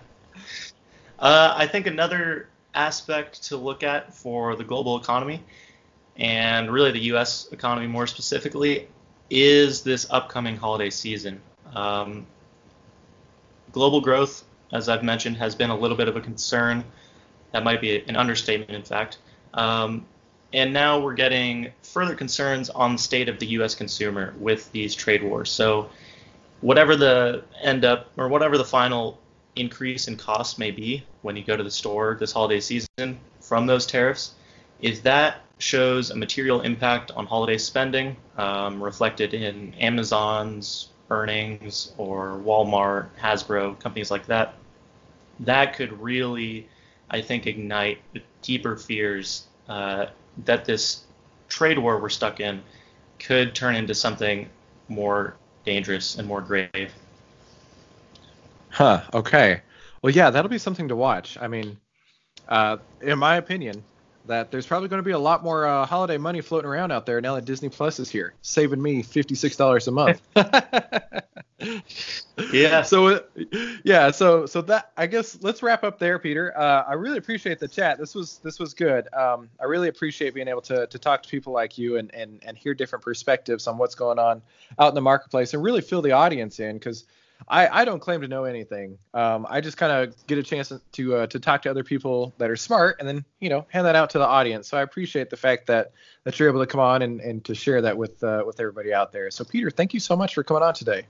I 1.20 1.68
think 1.68 1.88
another 1.88 2.50
aspect 2.74 3.44
to 3.44 3.58
look 3.58 3.84
at 3.84 4.14
for 4.14 4.56
the 4.56 4.64
global 4.64 4.98
economy, 4.98 5.44
and 6.18 6.72
really 6.72 6.92
the 6.92 7.04
U.S. 7.12 7.48
economy 7.52 7.88
more 7.88 8.08
specifically, 8.08 8.88
is 9.30 9.82
this 9.82 10.08
upcoming 10.10 10.58
holiday 10.58 10.90
season. 10.90 11.42
Um, 11.74 12.26
global 13.72 14.02
growth, 14.02 14.44
as 14.72 14.90
I've 14.90 15.04
mentioned, 15.04 15.38
has 15.38 15.56
been 15.56 15.70
a 15.70 15.78
little 15.78 15.98
bit 15.98 16.08
of 16.08 16.16
a 16.16 16.22
concern. 16.22 16.84
That 17.52 17.64
might 17.64 17.82
be 17.82 18.04
an 18.08 18.16
understatement, 18.16 18.72
in 18.72 18.84
fact. 18.84 19.20
Um, 19.54 20.06
and 20.54 20.74
now 20.74 21.00
we're 21.00 21.14
getting 21.14 21.72
further 21.84 22.16
concerns 22.16 22.70
on 22.70 22.94
the 22.94 22.98
state 22.98 23.30
of 23.30 23.38
the 23.40 23.48
U.S. 23.48 23.76
consumer 23.76 24.34
with 24.40 24.72
these 24.72 24.96
trade 24.96 25.24
wars. 25.24 25.52
So, 25.52 25.90
whatever 26.62 26.96
the 26.96 27.44
end 27.62 27.86
up 27.86 28.10
or 28.18 28.28
whatever 28.30 28.58
the 28.58 28.66
final 28.66 29.20
increase 29.56 30.08
in 30.08 30.16
cost 30.16 30.58
may 30.58 30.72
be 30.72 31.04
when 31.22 31.36
you 31.36 31.44
go 31.44 31.56
to 31.56 31.64
the 31.64 31.72
store 31.72 32.18
this 32.20 32.32
holiday 32.32 32.60
season 32.60 33.20
from 33.42 33.68
those 33.68 33.86
tariffs, 33.86 34.34
if 34.82 35.04
that 35.04 35.42
shows 35.60 36.12
a 36.12 36.16
material 36.16 36.62
impact 36.62 37.12
on 37.12 37.26
holiday 37.26 37.58
spending, 37.58 38.16
um, 38.38 38.82
reflected 38.82 39.34
in 39.34 39.74
Amazon's 39.76 40.90
earnings 41.10 41.94
or 41.98 42.40
Walmart, 42.44 43.10
Hasbro, 43.20 43.80
companies 43.80 44.12
like 44.12 44.26
that, 44.28 44.56
that 45.40 45.76
could 45.76 46.02
really, 46.02 46.68
I 47.10 47.22
think, 47.22 47.48
ignite 47.48 48.00
deeper 48.42 48.76
fears 48.76 49.48
uh, 49.68 50.08
that 50.46 50.66
this 50.66 51.04
trade 51.50 51.80
war 51.80 52.00
we're 52.00 52.10
stuck 52.10 52.40
in 52.40 52.62
could 53.20 53.56
turn 53.56 53.76
into 53.76 53.96
something 53.96 54.48
more 54.90 55.36
dangerous 55.66 56.18
and 56.18 56.28
more 56.28 56.42
grave. 56.42 56.94
Huh. 58.70 59.02
Okay. 59.14 59.62
Well, 60.02 60.14
yeah, 60.14 60.30
that'll 60.30 60.50
be 60.50 60.60
something 60.60 60.88
to 60.90 60.96
watch. 60.96 61.38
I 61.42 61.48
mean, 61.48 61.78
uh, 62.48 62.78
in 63.02 63.18
my 63.18 63.38
opinion, 63.38 63.84
that 64.28 64.52
there's 64.52 64.66
probably 64.66 64.90
going 64.90 65.00
to 65.00 65.06
be 65.06 65.12
a 65.12 65.20
lot 65.20 65.44
more 65.44 65.66
uh, 65.66 65.86
holiday 65.86 66.18
money 66.18 66.42
floating 66.42 66.70
around 66.70 66.92
out 66.92 67.06
there 67.06 67.20
now 67.22 67.36
that 67.36 67.46
Disney 67.46 67.70
Plus 67.70 68.00
is 68.00 68.10
here, 68.10 68.34
saving 68.42 68.82
me 68.82 69.02
fifty-six 69.02 69.56
dollars 69.56 69.88
a 69.88 69.92
month. 69.92 70.22
Yeah. 72.54 72.84
So, 72.88 73.08
uh, 73.08 73.20
yeah. 73.84 74.12
So, 74.12 74.46
so 74.46 74.62
that 74.62 74.92
I 74.96 75.08
guess 75.08 75.42
let's 75.42 75.64
wrap 75.64 75.84
up 75.84 75.98
there, 76.00 76.20
Peter. 76.20 76.58
Uh, 76.58 76.84
I 76.88 76.94
really 76.94 77.18
appreciate 77.18 77.60
the 77.60 77.68
chat. 77.68 77.98
This 77.98 78.14
was 78.14 78.38
this 78.44 78.60
was 78.60 78.74
good. 78.74 79.12
Um, 79.14 79.50
I 79.60 79.66
really 79.66 79.90
appreciate 79.90 80.34
being 80.34 80.48
able 80.48 80.62
to 80.62 80.88
to 80.88 81.00
talk 81.00 81.24
to 81.24 81.30
people 81.30 81.54
like 81.54 81.78
you 81.78 81.98
and 81.98 82.14
and 82.14 82.40
and 82.46 82.58
hear 82.58 82.74
different 82.74 83.04
perspectives 83.04 83.68
on 83.68 83.78
what's 83.78 83.96
going 83.96 84.20
on 84.20 84.42
out 84.78 84.90
in 84.90 84.96
the 84.96 85.02
marketplace 85.02 85.54
and 85.54 85.64
really 85.64 85.82
fill 85.82 86.02
the 86.02 86.12
audience 86.12 86.60
in 86.60 86.76
because 86.78 87.06
I, 87.48 87.82
I 87.82 87.86
don't 87.86 88.00
claim 88.00 88.22
to 88.22 88.28
know 88.28 88.44
anything. 88.44 88.98
Um, 89.14 89.46
I 89.50 89.62
just 89.62 89.78
kind 89.78 89.92
of 89.92 90.28
get 90.28 90.38
a 90.38 90.44
chance 90.44 90.72
to 90.94 91.16
uh, 91.16 91.28
to 91.28 91.40
talk 91.40 91.62
to 91.64 91.70
other 91.70 91.84
people 91.84 92.34
that 92.38 92.50
are 92.50 92.56
smart 92.56 92.98
and 93.00 93.08
then 93.08 93.24
you 93.40 93.50
know 93.50 93.66
hand 93.70 93.86
that 93.86 93.96
out 93.96 94.10
to 94.12 94.20
the 94.20 94.26
audience. 94.26 94.68
So 94.68 94.78
I 94.78 94.82
appreciate 94.82 95.30
the 95.30 95.38
fact 95.38 95.68
that 95.68 95.92
that 96.24 96.40
you're 96.40 96.50
able 96.50 96.60
to 96.60 96.68
come 96.68 96.82
on 96.82 97.02
and, 97.02 97.22
and 97.22 97.44
to 97.46 97.56
share 97.56 97.82
that 97.82 97.98
with 97.98 98.24
uh, 98.24 98.44
with 98.46 98.60
everybody 98.60 98.94
out 98.94 99.12
there. 99.12 99.30
So 99.32 99.44
Peter, 99.44 99.70
thank 99.70 99.94
you 99.94 100.00
so 100.00 100.16
much 100.16 100.34
for 100.34 100.44
coming 100.44 100.64
on 100.64 100.74
today. 100.74 101.04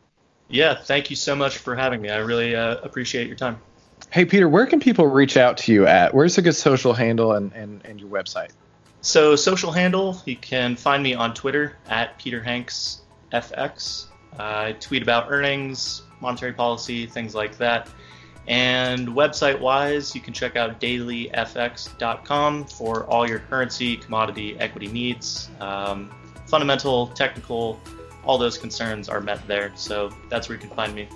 Yeah, 0.50 0.76
thank 0.76 1.10
you 1.10 1.16
so 1.16 1.36
much 1.36 1.58
for 1.58 1.76
having 1.76 2.02
me. 2.02 2.10
I 2.10 2.18
really 2.18 2.56
uh, 2.56 2.78
appreciate 2.78 3.28
your 3.28 3.36
time. 3.36 3.60
Hey 4.12 4.26
Peter, 4.26 4.48
where 4.48 4.66
can 4.66 4.80
people 4.80 5.08
reach 5.08 5.38
out 5.38 5.58
to 5.58 5.74
you 5.74 5.88
at? 5.88 6.14
Where's 6.14 6.38
a 6.38 6.42
good 6.42 6.56
social 6.56 6.94
handle 6.94 7.34
and, 7.34 7.52
and, 7.54 7.82
and 7.84 8.00
your 8.00 8.10
website? 8.10 8.52
So, 9.02 9.36
social 9.36 9.72
handle, 9.72 10.22
you 10.26 10.36
can 10.36 10.76
find 10.76 11.04
me 11.04 11.14
on 11.14 11.34
Twitter 11.34 11.78
at 11.88 12.20
PeterHanksFX. 12.20 13.00
Uh, 13.34 14.08
I 14.40 14.74
tweet 14.74 15.02
about 15.02 15.28
earnings, 15.30 16.04
monetary 16.22 16.54
policy, 16.54 17.06
things 17.06 17.36
like 17.36 17.58
that. 17.58 17.90
And 18.48 19.10
website 19.10 19.60
wise, 19.60 20.16
you 20.16 20.22
can 20.22 20.34
check 20.34 20.56
out 20.56 20.80
dailyfx.com 20.80 22.66
for 22.66 23.06
all 23.06 23.28
your 23.28 23.40
currency, 23.40 23.98
commodity, 23.98 24.58
equity 24.60 24.88
needs. 24.88 25.50
Um, 25.60 26.10
fundamental, 26.48 27.08
technical, 27.08 27.80
all 28.24 28.38
those 28.38 28.58
concerns 28.58 29.10
are 29.10 29.20
met 29.20 29.46
there. 29.48 29.72
So 29.76 30.12
that's 30.30 30.48
where 30.48 30.58
you 30.58 30.62
can 30.62 30.76
find 30.76 30.96
me. 30.96 31.10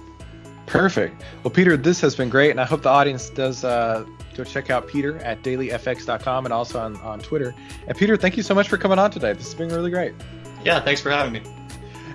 Perfect. 0.65 1.21
Well, 1.43 1.51
Peter, 1.51 1.75
this 1.75 1.99
has 2.01 2.15
been 2.15 2.29
great, 2.29 2.51
and 2.51 2.59
I 2.59 2.65
hope 2.65 2.81
the 2.81 2.89
audience 2.89 3.29
does 3.29 3.63
uh, 3.63 4.05
go 4.35 4.43
check 4.43 4.69
out 4.69 4.87
Peter 4.87 5.17
at 5.19 5.41
dailyfx.com 5.41 6.45
and 6.45 6.53
also 6.53 6.79
on, 6.79 6.95
on 6.97 7.19
Twitter. 7.19 7.55
And 7.87 7.97
Peter, 7.97 8.15
thank 8.15 8.37
you 8.37 8.43
so 8.43 8.53
much 8.53 8.69
for 8.69 8.77
coming 8.77 8.99
on 8.99 9.11
today. 9.11 9.33
This 9.33 9.45
has 9.45 9.55
been 9.55 9.69
really 9.69 9.91
great. 9.91 10.13
Yeah, 10.63 10.79
thanks 10.81 11.01
for 11.01 11.09
having 11.09 11.33
me. 11.33 11.41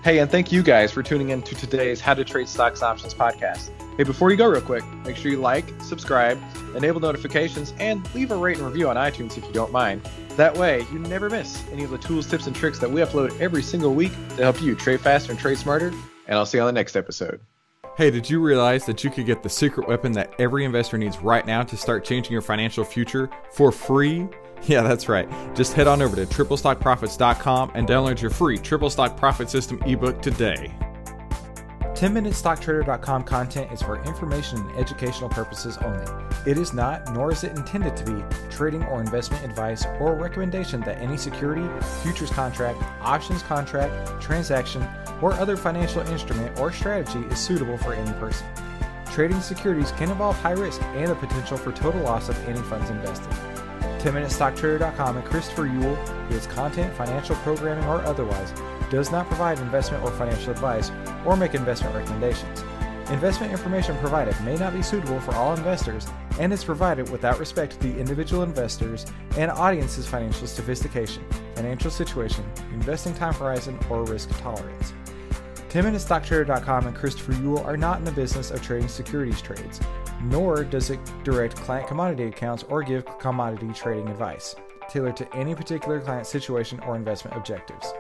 Hey, 0.07 0.21
and 0.21 0.31
thank 0.31 0.53
you 0.53 0.62
guys 0.62 0.92
for 0.92 1.03
tuning 1.03 1.31
in 1.31 1.42
to 1.42 1.57
today's 1.57 2.01
How 2.01 2.14
to 2.14 2.25
Trade 2.25 2.47
Stocks 2.47 2.81
Options 2.81 3.12
podcast. 3.12 3.71
Hey, 3.97 4.05
before 4.05 4.31
you 4.31 4.37
go, 4.37 4.47
real 4.47 4.61
quick, 4.61 4.85
make 5.05 5.16
sure 5.16 5.33
you 5.33 5.38
like, 5.38 5.69
subscribe, 5.83 6.40
enable 6.77 7.01
notifications, 7.01 7.75
and 7.81 8.09
leave 8.14 8.31
a 8.31 8.37
rate 8.37 8.59
and 8.59 8.64
review 8.64 8.88
on 8.88 8.95
iTunes 8.95 9.37
if 9.37 9.45
you 9.45 9.53
don't 9.53 9.73
mind. 9.73 10.09
That 10.37 10.57
way, 10.57 10.87
you 10.92 11.01
never 11.01 11.29
miss 11.29 11.61
any 11.73 11.83
of 11.83 11.90
the 11.90 11.99
tools, 11.99 12.29
tips, 12.29 12.47
and 12.47 12.55
tricks 12.55 12.79
that 12.79 12.88
we 12.88 13.01
upload 13.01 13.37
every 13.40 13.64
single 13.64 13.95
week 13.95 14.12
to 14.37 14.45
help 14.45 14.62
you 14.62 14.77
trade 14.77 15.01
faster 15.01 15.33
and 15.33 15.40
trade 15.40 15.59
smarter. 15.59 15.88
And 15.88 16.38
I'll 16.38 16.47
see 16.47 16.59
you 16.59 16.62
on 16.62 16.69
the 16.69 16.73
next 16.73 16.95
episode. 16.95 17.40
Hey, 17.97 18.12
did 18.12 18.31
you 18.31 18.40
realize 18.40 18.87
that 18.87 19.03
you 19.03 19.11
could 19.11 19.27
get 19.27 19.42
the 19.42 19.49
secret 19.49 19.88
weapon 19.88 20.12
that 20.12 20.33
every 20.38 20.64
investor 20.64 20.99
needs 20.99 21.19
right 21.19 21.45
now 21.45 21.64
to 21.64 21.77
start 21.77 22.05
changing 22.05 22.33
your 22.33 22.42
financial 22.42 22.85
future 22.85 23.29
for 23.51 23.73
free? 23.73 24.29
Yeah, 24.66 24.83
that's 24.83 25.09
right. 25.09 25.29
Just 25.55 25.75
head 25.75 25.87
on 25.87 26.03
over 26.03 26.16
to 26.16 26.27
triplestockprofits.com 26.27 27.73
and 27.75 27.87
download 27.87 28.21
your 28.21 28.31
free 28.31 28.59
Triple 28.59 28.90
Stock 28.90 29.16
Profit 29.16 29.49
System 29.49 29.81
ebook 29.87 30.21
today. 30.21 30.75
10MinuteStockTrader.com 31.97 33.25
content 33.25 33.73
is 33.73 33.81
for 33.81 34.03
information 34.05 34.59
and 34.59 34.77
educational 34.77 35.31
purposes 35.31 35.79
only. 35.79 36.05
It 36.45 36.59
is 36.59 36.75
not, 36.75 37.11
nor 37.14 37.33
is 37.33 37.42
it 37.42 37.57
intended 37.57 37.97
to 37.97 38.05
be, 38.05 38.23
trading 38.51 38.85
or 38.85 39.01
investment 39.01 39.42
advice 39.45 39.87
or 39.99 40.14
recommendation 40.14 40.83
that 40.83 40.99
any 40.99 41.16
security, 41.16 41.66
futures 42.03 42.29
contract, 42.29 42.83
options 43.01 43.42
contract, 43.45 44.21
transaction, 44.21 44.87
or 45.23 45.33
other 45.35 45.57
financial 45.57 46.03
instrument 46.03 46.59
or 46.59 46.71
strategy 46.71 47.21
is 47.31 47.38
suitable 47.38 47.79
for 47.79 47.95
any 47.95 48.12
person. 48.19 48.47
Trading 49.12 49.40
securities 49.40 49.92
can 49.92 50.11
involve 50.11 50.37
high 50.37 50.53
risk 50.53 50.83
and 50.83 51.11
the 51.11 51.14
potential 51.14 51.57
for 51.57 51.73
total 51.73 52.03
loss 52.03 52.29
of 52.29 52.47
any 52.47 52.61
funds 52.61 52.90
invested. 52.90 53.33
10MinuteStockTrader.com 54.07 55.16
and 55.16 55.27
Christopher 55.27 55.64
Uhl, 55.64 56.29
with 56.29 56.37
its 56.37 56.47
content, 56.47 56.95
financial 56.95 57.35
programming, 57.37 57.85
or 57.87 58.03
otherwise, 58.03 58.53
does 58.88 59.11
not 59.11 59.27
provide 59.27 59.59
investment 59.59 60.05
or 60.05 60.12
financial 60.12 60.53
advice 60.53 60.92
or 61.25 61.37
make 61.37 61.55
investment 61.55 61.92
recommendations. 61.92 62.62
Investment 63.11 63.51
information 63.51 63.97
provided 63.99 64.40
may 64.45 64.57
not 64.57 64.73
be 64.73 64.81
suitable 64.81 65.19
for 65.19 65.35
all 65.35 65.55
investors 65.55 66.07
and 66.38 66.53
is 66.53 66.62
provided 66.62 67.11
without 67.11 67.40
respect 67.40 67.73
to 67.73 67.79
the 67.81 67.99
individual 67.99 68.45
investors 68.45 69.07
and 69.37 69.51
audience's 69.51 70.07
financial 70.07 70.47
sophistication, 70.47 71.25
financial 71.57 71.90
situation, 71.90 72.45
investing 72.75 73.12
time 73.12 73.35
horizon, 73.35 73.77
or 73.90 74.05
risk 74.05 74.29
tolerance. 74.40 74.92
10MinuteStockTrader.com 75.71 76.87
and 76.87 76.97
Christopher 76.97 77.33
Uhl 77.33 77.64
are 77.64 77.77
not 77.77 77.99
in 77.99 78.05
the 78.05 78.12
business 78.12 78.53
of 78.53 78.62
trading 78.62 78.88
securities 78.88 79.42
trades, 79.42 79.81
nor 80.22 80.64
does 80.64 80.90
it 80.90 81.00
direct 81.24 81.57
client 81.57 81.88
commodity 81.88 82.24
accounts 82.24 82.64
or 82.64 82.83
give 82.83 83.05
commodity 83.18 83.72
trading 83.72 84.09
advice, 84.09 84.55
tailored 84.88 85.16
to 85.16 85.37
any 85.37 85.55
particular 85.55 86.00
client 86.00 86.26
situation 86.26 86.81
or 86.81 86.96
investment 86.96 87.37
objectives. 87.37 87.92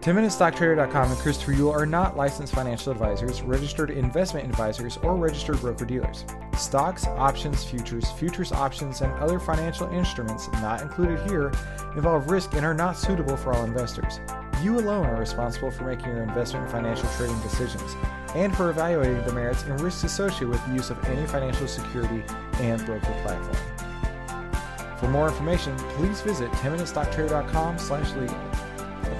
10MinuteStockTrader.com 0.00 1.10
and 1.10 1.20
Christopher 1.20 1.52
Uhl 1.54 1.72
are 1.74 1.84
not 1.84 2.16
licensed 2.16 2.54
financial 2.54 2.92
advisors, 2.92 3.42
registered 3.42 3.90
investment 3.90 4.48
advisors, 4.48 4.96
or 4.98 5.16
registered 5.16 5.60
broker 5.60 5.84
dealers. 5.84 6.24
Stocks, 6.56 7.06
options, 7.08 7.64
futures, 7.64 8.10
futures 8.12 8.52
options, 8.52 9.00
and 9.00 9.12
other 9.14 9.40
financial 9.40 9.88
instruments 9.88 10.48
not 10.62 10.82
included 10.82 11.18
here 11.28 11.50
involve 11.96 12.30
risk 12.30 12.54
and 12.54 12.64
are 12.64 12.74
not 12.74 12.96
suitable 12.96 13.36
for 13.36 13.52
all 13.52 13.64
investors. 13.64 14.20
You 14.62 14.78
alone 14.78 15.06
are 15.06 15.16
responsible 15.16 15.72
for 15.72 15.84
making 15.84 16.06
your 16.06 16.22
investment 16.22 16.64
and 16.64 16.72
financial 16.72 17.08
trading 17.16 17.40
decisions 17.40 17.96
and 18.38 18.56
for 18.56 18.70
evaluating 18.70 19.24
the 19.24 19.32
merits 19.32 19.64
and 19.64 19.80
risks 19.80 20.04
associated 20.04 20.48
with 20.48 20.64
the 20.66 20.74
use 20.74 20.90
of 20.90 21.04
any 21.06 21.26
financial 21.26 21.66
security 21.66 22.22
and 22.60 22.84
broker 22.86 23.12
platform. 23.22 24.96
For 24.98 25.08
more 25.08 25.28
information, 25.28 25.76
please 25.96 26.20
visit 26.20 26.50
10minutestocktrader.com 26.52 27.78
slash 27.78 28.12
legal. 28.14 28.38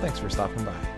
Thanks 0.00 0.18
for 0.20 0.30
stopping 0.30 0.64
by. 0.64 0.97